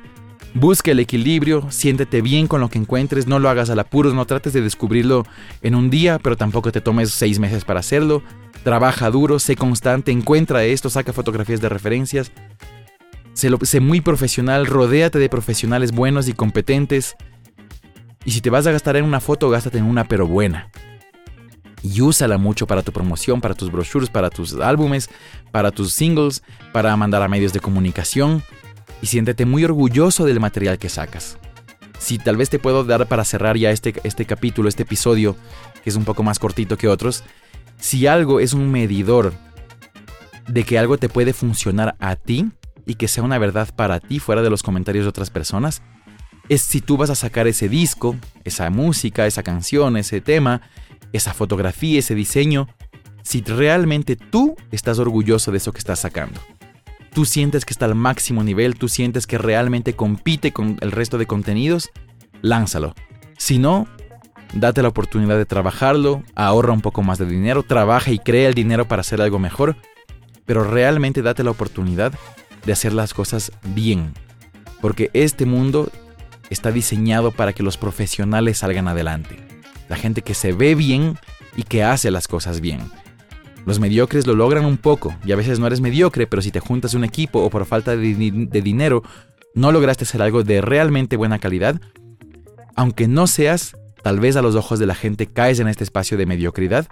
Busca 0.59 0.90
el 0.90 0.99
equilibrio, 0.99 1.68
siéntete 1.71 2.21
bien 2.21 2.49
con 2.49 2.61
lo 2.61 2.68
que 2.68 2.81
encuentres, 2.81 3.29
no 3.29 3.38
lo 3.38 3.49
hagas 3.49 3.71
al 3.71 3.79
apuro, 3.79 4.12
no 4.12 4.27
trates 4.27 4.53
de 4.53 4.61
descubrirlo 4.61 5.25
en 5.62 5.77
un 5.77 5.88
día, 5.88 6.18
pero 6.18 6.37
tampoco 6.37 6.73
te 6.73 6.81
tomes 6.81 7.12
seis 7.12 7.38
meses 7.38 7.64
para 7.64 7.79
hacerlo. 7.79 8.25
Trabaja 8.64 9.09
duro, 9.09 9.38
sé 9.38 9.55
constante, 9.55 10.11
encuentra 10.11 10.64
esto, 10.64 10.90
saca 10.90 11.12
fotografías 11.12 11.61
de 11.61 11.68
referencias. 11.68 12.33
Sé, 13.35 13.79
muy 13.79 14.01
profesional, 14.01 14.66
rodéate 14.66 15.21
de 15.21 15.29
profesionales 15.29 15.92
buenos 15.92 16.27
y 16.27 16.33
competentes. 16.33 17.14
Y 18.25 18.33
si 18.33 18.40
te 18.40 18.51
vas 18.51 18.66
a 18.66 18.73
gastar 18.73 18.97
en 18.97 19.05
una 19.05 19.21
foto, 19.21 19.51
gástate 19.51 19.79
en 19.79 19.85
una 19.85 20.09
pero 20.09 20.27
buena. 20.27 20.71
Y 21.85 22.01
úsala 22.01 22.37
mucho 22.37 22.66
para 22.66 22.83
tu 22.83 22.90
promoción, 22.90 23.40
para 23.40 23.55
tus 23.55 23.71
brochures, 23.71 24.11
para 24.11 24.29
tus 24.29 24.55
álbumes, 24.55 25.09
para 25.53 25.71
tus 25.71 25.92
singles, 25.92 26.42
para 26.73 26.97
mandar 26.97 27.23
a 27.23 27.29
medios 27.29 27.53
de 27.53 27.61
comunicación 27.61 28.42
y 29.02 29.06
siéntete 29.06 29.44
muy 29.44 29.64
orgulloso 29.64 30.24
del 30.24 30.40
material 30.40 30.78
que 30.78 30.88
sacas. 30.88 31.38
Si 31.98 32.18
tal 32.18 32.37
vez 32.37 32.48
te 32.48 32.58
puedo 32.58 32.84
dar 32.84 33.06
para 33.06 33.24
cerrar 33.24 33.56
ya 33.56 33.70
este, 33.70 33.94
este 34.04 34.24
capítulo, 34.24 34.68
este 34.68 34.84
episodio, 34.84 35.37
que 35.82 35.90
es 35.90 35.96
un 35.96 36.04
poco 36.04 36.22
más 36.22 36.38
cortito 36.38 36.76
que 36.76 36.88
otros, 36.88 37.24
si 37.78 38.06
algo 38.06 38.40
es 38.40 38.52
un 38.52 38.70
medidor 38.70 39.32
de 40.46 40.64
que 40.64 40.78
algo 40.78 40.98
te 40.98 41.08
puede 41.08 41.32
funcionar 41.32 41.96
a 41.98 42.16
ti 42.16 42.50
y 42.87 42.94
que 42.94 43.08
sea 43.08 43.24
una 43.24 43.38
verdad 43.38 43.68
para 43.74 44.00
ti 44.00 44.18
fuera 44.18 44.42
de 44.42 44.50
los 44.50 44.62
comentarios 44.62 45.04
de 45.04 45.11
otras 45.11 45.30
personas, 45.30 45.82
es 46.48 46.62
si 46.62 46.80
tú 46.80 46.96
vas 46.96 47.11
a 47.11 47.14
sacar 47.14 47.46
ese 47.46 47.68
disco, 47.68 48.16
esa 48.44 48.70
música, 48.70 49.26
esa 49.26 49.42
canción, 49.42 49.96
ese 49.96 50.20
tema, 50.20 50.62
esa 51.12 51.34
fotografía, 51.34 51.98
ese 51.98 52.14
diseño, 52.14 52.68
si 53.22 53.42
realmente 53.42 54.16
tú 54.16 54.56
estás 54.70 54.98
orgulloso 54.98 55.50
de 55.50 55.58
eso 55.58 55.72
que 55.72 55.78
estás 55.78 55.98
sacando 55.98 56.40
tú 57.12 57.25
sientes 57.25 57.64
que 57.64 57.73
está 57.73 57.87
al 57.87 57.94
máximo 57.94 58.44
nivel, 58.44 58.79
tú 58.79 58.88
sientes 58.88 59.27
que 59.27 59.38
realmente 59.38 59.94
compite 59.94 60.53
con 60.53 60.77
el 60.81 60.92
resto 60.92 61.18
de 61.18 61.27
contenidos, 61.27 61.90
lánzalo. 62.42 62.94
Si 63.37 63.59
no, 63.59 63.87
date 64.55 64.83
la 64.83 64.88
oportunidad 64.88 65.37
de 65.37 65.47
trabajarlo, 65.47 66.23
ahorra 66.35 66.73
un 66.73 66.81
poco 66.81 67.03
más 67.03 67.18
de 67.18 67.27
dinero, 67.27 67.62
trabaja 67.62 68.11
y 68.11 68.18
crea 68.18 68.49
el 68.49 68.55
dinero 68.55 68.88
para 68.88 69.01
hacer 69.01 69.21
algo 69.21 69.38
mejor, 69.38 69.77
pero 70.44 70.64
realmente 70.64 71.23
date 71.23 71.44
la 71.44 71.51
oportunidad 71.51 72.12
de 72.64 72.73
hacer 72.73 72.92
las 72.92 73.14
cosas 73.14 73.53
bien, 73.75 74.12
porque 74.81 75.11
este 75.12 75.47
mundo 75.47 75.90
está 76.51 76.73
diseñado 76.73 77.31
para 77.31 77.53
que 77.53 77.62
los 77.62 77.77
profesionales 77.77 78.59
salgan 78.59 78.88
adelante, 78.88 79.37
la 79.88 79.97
gente 79.97 80.23
que 80.23 80.35
se 80.35 80.53
ve 80.53 80.75
bien 80.75 81.18
y 81.57 81.64
que 81.64 81.83
hace 81.83 82.11
las 82.11 82.29
cosas 82.29 82.61
bien. 82.61 82.81
Los 83.68 83.81
mediocres 83.81 84.26
lo 84.26 84.35
logran 84.35 84.64
un 84.64 84.78
poco, 84.78 85.14
y 85.26 85.33
a 85.33 85.37
veces 85.37 85.59
no 85.59 85.66
eres 85.66 85.83
mediocre, 85.83 86.26
pero 86.26 86.40
si 86.40 86.50
te 86.50 86.59
juntas 86.59 86.94
un 86.94 87.04
equipo 87.04 87.40
o 87.40 87.50
por 87.50 87.66
falta 87.66 87.94
de, 87.94 88.14
dinero 88.62 89.02
no 89.54 89.72
lograste 89.72 90.04
hacer 90.04 90.22
algo 90.22 90.42
de 90.42 90.62
realmente 90.62 91.18
buena 91.18 91.38
calidad, 91.38 91.78
aunque 92.76 93.09
no 93.09 93.26
seas, 93.26 93.76
tal 94.02 94.20
vez 94.20 94.37
a 94.37 94.42
los 94.42 94.54
ojos 94.54 94.78
de 94.78 94.87
la 94.87 94.94
gente 94.94 95.26
caes 95.26 95.61
en 95.61 95.68
este 95.68 95.85
espacio 95.85 96.16
de 96.16 96.24
mediocridad 96.24 96.87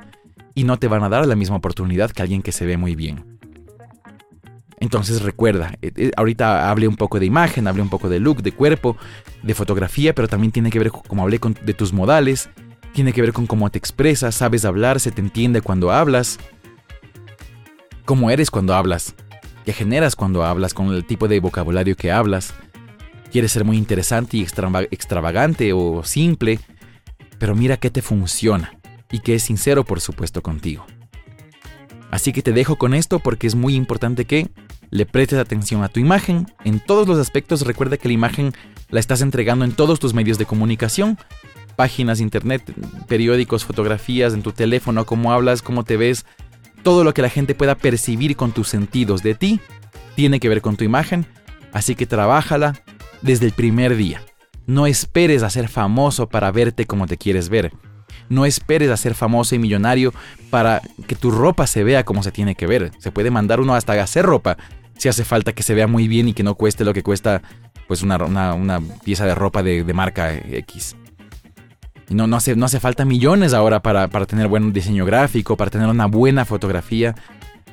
y 0.54 0.64
no 0.64 0.78
te 0.78 0.86
van 0.86 1.02
a 1.02 1.08
dar 1.08 1.26
la 1.26 1.34
misma 1.34 1.56
oportunidad 1.56 2.10
que 2.10 2.20
alguien 2.20 2.42
que 2.42 2.52
se 2.52 2.66
ve 2.66 2.76
muy 2.76 2.94
bien. 2.94 3.38
Entonces 4.78 5.22
recuerda, 5.22 5.78
eh, 5.80 5.92
eh, 5.96 6.10
ahorita 6.14 6.70
hablé 6.70 6.88
un 6.88 6.96
poco 6.96 7.18
de 7.18 7.24
imagen, 7.24 7.68
hablé 7.68 7.80
un 7.80 7.88
poco 7.88 8.10
de 8.10 8.20
look, 8.20 8.42
de 8.42 8.52
cuerpo, 8.52 8.98
de 9.42 9.54
fotografía, 9.54 10.14
pero 10.14 10.28
también 10.28 10.52
tiene 10.52 10.68
que 10.68 10.78
ver, 10.78 10.90
como 10.90 11.22
hablé, 11.22 11.40
de 11.64 11.72
tus 11.72 11.94
modales, 11.94 12.50
tiene 12.92 13.12
que 13.12 13.20
ver 13.20 13.32
con 13.32 13.46
cómo 13.46 13.70
te 13.70 13.78
expresas, 13.78 14.34
sabes 14.34 14.64
hablar, 14.64 15.00
se 15.00 15.10
te 15.10 15.20
entiende 15.20 15.60
cuando 15.60 15.90
hablas 15.90 16.38
cómo 18.06 18.30
eres 18.30 18.50
cuando 18.50 18.74
hablas, 18.74 19.14
qué 19.66 19.74
generas 19.74 20.16
cuando 20.16 20.44
hablas, 20.44 20.72
con 20.72 20.94
el 20.94 21.04
tipo 21.04 21.28
de 21.28 21.40
vocabulario 21.40 21.96
que 21.96 22.10
hablas. 22.10 22.54
Quieres 23.30 23.52
ser 23.52 23.64
muy 23.64 23.76
interesante 23.76 24.38
y 24.38 24.42
extravagante 24.42 25.72
o 25.74 26.02
simple, 26.04 26.60
pero 27.38 27.54
mira 27.54 27.76
qué 27.76 27.90
te 27.90 28.00
funciona 28.00 28.78
y 29.10 29.18
que 29.18 29.34
es 29.34 29.42
sincero, 29.42 29.84
por 29.84 30.00
supuesto, 30.00 30.42
contigo. 30.42 30.86
Así 32.10 32.32
que 32.32 32.42
te 32.42 32.52
dejo 32.52 32.76
con 32.76 32.94
esto 32.94 33.18
porque 33.18 33.46
es 33.46 33.56
muy 33.56 33.74
importante 33.74 34.24
que 34.24 34.48
le 34.90 35.04
prestes 35.04 35.40
atención 35.40 35.82
a 35.82 35.88
tu 35.88 35.98
imagen. 35.98 36.46
En 36.64 36.78
todos 36.80 37.08
los 37.08 37.18
aspectos 37.18 37.62
recuerda 37.62 37.96
que 37.96 38.08
la 38.08 38.14
imagen 38.14 38.52
la 38.88 39.00
estás 39.00 39.20
entregando 39.20 39.64
en 39.64 39.72
todos 39.72 39.98
tus 39.98 40.14
medios 40.14 40.38
de 40.38 40.46
comunicación. 40.46 41.18
Páginas, 41.74 42.20
internet, 42.20 42.62
periódicos, 43.08 43.64
fotografías, 43.64 44.32
en 44.32 44.42
tu 44.42 44.52
teléfono, 44.52 45.04
cómo 45.04 45.32
hablas, 45.32 45.60
cómo 45.60 45.84
te 45.84 45.96
ves. 45.96 46.24
Todo 46.86 47.02
lo 47.02 47.14
que 47.14 47.20
la 47.20 47.30
gente 47.30 47.56
pueda 47.56 47.74
percibir 47.74 48.36
con 48.36 48.52
tus 48.52 48.68
sentidos 48.68 49.24
de 49.24 49.34
ti 49.34 49.58
tiene 50.14 50.38
que 50.38 50.48
ver 50.48 50.62
con 50.62 50.76
tu 50.76 50.84
imagen. 50.84 51.26
Así 51.72 51.96
que 51.96 52.06
trabájala 52.06 52.80
desde 53.22 53.44
el 53.46 53.50
primer 53.50 53.96
día. 53.96 54.22
No 54.66 54.86
esperes 54.86 55.42
a 55.42 55.50
ser 55.50 55.66
famoso 55.66 56.28
para 56.28 56.52
verte 56.52 56.86
como 56.86 57.08
te 57.08 57.16
quieres 57.16 57.48
ver. 57.48 57.72
No 58.28 58.46
esperes 58.46 58.88
a 58.92 58.96
ser 58.96 59.16
famoso 59.16 59.56
y 59.56 59.58
millonario 59.58 60.14
para 60.48 60.80
que 61.08 61.16
tu 61.16 61.32
ropa 61.32 61.66
se 61.66 61.82
vea 61.82 62.04
como 62.04 62.22
se 62.22 62.30
tiene 62.30 62.54
que 62.54 62.68
ver. 62.68 62.92
Se 63.00 63.10
puede 63.10 63.32
mandar 63.32 63.58
uno 63.58 63.74
hasta 63.74 64.00
hacer 64.00 64.24
ropa 64.24 64.56
si 64.96 65.08
hace 65.08 65.24
falta 65.24 65.52
que 65.52 65.64
se 65.64 65.74
vea 65.74 65.88
muy 65.88 66.06
bien 66.06 66.28
y 66.28 66.34
que 66.34 66.44
no 66.44 66.54
cueste 66.54 66.84
lo 66.84 66.94
que 66.94 67.02
cuesta 67.02 67.42
pues 67.88 68.04
una, 68.04 68.22
una, 68.54 68.80
pieza 69.04 69.26
de 69.26 69.34
ropa 69.34 69.64
de, 69.64 69.82
marca 69.92 70.32
X. 70.32 70.94
No, 72.08 72.26
no, 72.26 72.36
hace, 72.36 72.54
no 72.54 72.66
hace 72.66 72.80
falta 72.80 73.04
millones 73.04 73.52
ahora 73.52 73.80
para, 73.82 74.08
para 74.08 74.26
tener 74.26 74.48
buen 74.48 74.72
diseño 74.72 75.04
gráfico, 75.04 75.56
para 75.56 75.70
tener 75.70 75.88
una 75.88 76.06
buena 76.06 76.44
fotografía. 76.44 77.14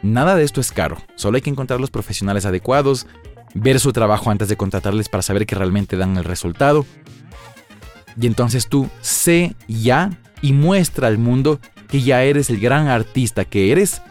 Nada 0.02 0.36
de 0.36 0.44
esto 0.44 0.60
es 0.60 0.72
caro. 0.72 0.98
Solo 1.16 1.36
hay 1.36 1.42
que 1.42 1.50
encontrar 1.50 1.80
los 1.80 1.92
profesionales 1.92 2.46
adecuados, 2.46 3.08
ver 3.54 3.80
su 3.80 3.94
trabajo 3.94 4.32
antes 4.32 4.48
de 4.50 4.58
contratarles 4.58 5.08
para 5.08 5.22
saber 5.22 5.46
que 5.46 5.56
realmente 5.56 5.98
dan 5.98 6.18
el 6.18 6.24
resultado. 6.24 6.86
Y 8.20 8.28
entonces 8.28 8.68
tú 8.68 8.90
sé 9.02 9.56
ya 9.68 10.12
y 10.42 10.54
muestra 10.54 11.08
al 11.08 11.18
mundo 11.18 11.60
que 11.88 12.02
ya 12.02 12.24
eres 12.24 12.50
el 12.50 12.60
gran 12.60 12.88
artista 12.88 13.46
que 13.46 13.72
eres 13.72 14.02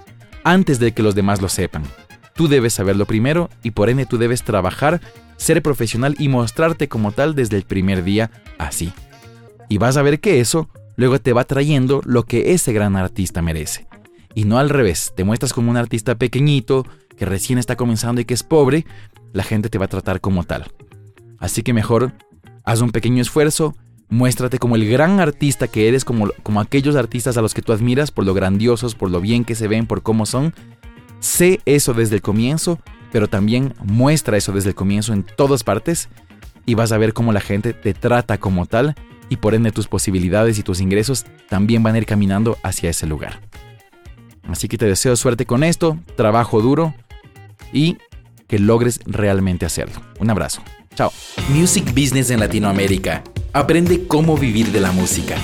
antes 0.44 0.78
de 0.78 0.92
que 0.92 1.02
los 1.02 1.14
demás 1.14 1.42
lo 1.42 1.48
sepan. 1.48 1.82
Tú 2.34 2.48
debes 2.48 2.72
saberlo 2.72 3.06
primero 3.06 3.50
y 3.62 3.72
por 3.72 3.90
ende 3.90 4.06
tú 4.06 4.18
debes 4.18 4.42
trabajar, 4.42 5.00
ser 5.36 5.62
profesional 5.62 6.16
y 6.18 6.28
mostrarte 6.28 6.88
como 6.88 7.12
tal 7.12 7.34
desde 7.34 7.56
el 7.56 7.64
primer 7.64 8.04
día 8.04 8.30
así. 8.58 8.92
Y 9.68 9.78
vas 9.78 9.96
a 9.96 10.02
ver 10.02 10.20
que 10.20 10.40
eso 10.40 10.68
luego 10.96 11.18
te 11.18 11.32
va 11.32 11.44
trayendo 11.44 12.02
lo 12.04 12.24
que 12.24 12.52
ese 12.52 12.72
gran 12.72 12.96
artista 12.96 13.42
merece. 13.42 13.86
Y 14.34 14.44
no 14.44 14.58
al 14.58 14.70
revés, 14.70 15.12
te 15.14 15.24
muestras 15.24 15.52
como 15.52 15.70
un 15.70 15.76
artista 15.76 16.14
pequeñito, 16.14 16.86
que 17.16 17.26
recién 17.26 17.58
está 17.58 17.76
comenzando 17.76 18.20
y 18.20 18.24
que 18.24 18.34
es 18.34 18.42
pobre, 18.42 18.86
la 19.32 19.42
gente 19.42 19.68
te 19.68 19.78
va 19.78 19.86
a 19.86 19.88
tratar 19.88 20.20
como 20.20 20.44
tal. 20.44 20.70
Así 21.38 21.62
que 21.62 21.72
mejor, 21.72 22.12
haz 22.64 22.80
un 22.80 22.90
pequeño 22.90 23.20
esfuerzo, 23.20 23.74
Muéstrate 24.12 24.58
como 24.58 24.76
el 24.76 24.86
gran 24.90 25.20
artista 25.20 25.68
que 25.68 25.88
eres, 25.88 26.04
como, 26.04 26.28
como 26.42 26.60
aquellos 26.60 26.96
artistas 26.96 27.38
a 27.38 27.40
los 27.40 27.54
que 27.54 27.62
tú 27.62 27.72
admiras 27.72 28.10
por 28.10 28.26
lo 28.26 28.34
grandiosos, 28.34 28.94
por 28.94 29.10
lo 29.10 29.22
bien 29.22 29.42
que 29.42 29.54
se 29.54 29.68
ven, 29.68 29.86
por 29.86 30.02
cómo 30.02 30.26
son. 30.26 30.52
Sé 31.20 31.60
eso 31.64 31.94
desde 31.94 32.16
el 32.16 32.20
comienzo, 32.20 32.78
pero 33.10 33.26
también 33.26 33.72
muestra 33.82 34.36
eso 34.36 34.52
desde 34.52 34.68
el 34.68 34.74
comienzo 34.74 35.14
en 35.14 35.22
todas 35.22 35.64
partes 35.64 36.10
y 36.66 36.74
vas 36.74 36.92
a 36.92 36.98
ver 36.98 37.14
cómo 37.14 37.32
la 37.32 37.40
gente 37.40 37.72
te 37.72 37.94
trata 37.94 38.36
como 38.36 38.66
tal 38.66 38.96
y 39.28 39.36
por 39.36 39.54
ende 39.54 39.72
tus 39.72 39.88
posibilidades 39.88 40.58
y 40.58 40.62
tus 40.62 40.80
ingresos 40.80 41.24
también 41.48 41.82
van 41.82 41.94
a 41.94 41.98
ir 41.98 42.06
caminando 42.06 42.58
hacia 42.62 42.90
ese 42.90 43.06
lugar. 43.06 43.40
Así 44.48 44.68
que 44.68 44.78
te 44.78 44.86
deseo 44.86 45.16
suerte 45.16 45.46
con 45.46 45.62
esto, 45.64 45.98
trabajo 46.16 46.60
duro 46.60 46.94
y 47.72 47.98
que 48.48 48.58
logres 48.58 49.00
realmente 49.06 49.66
hacerlo. 49.66 50.00
Un 50.18 50.30
abrazo. 50.30 50.62
Chao. 50.94 51.12
Music 51.48 51.94
Business 51.94 52.30
en 52.30 52.40
Latinoamérica 52.40 53.22
Aprende 53.54 54.06
cómo 54.06 54.38
vivir 54.38 54.72
de 54.72 54.80
la 54.80 54.92
música. 54.92 55.36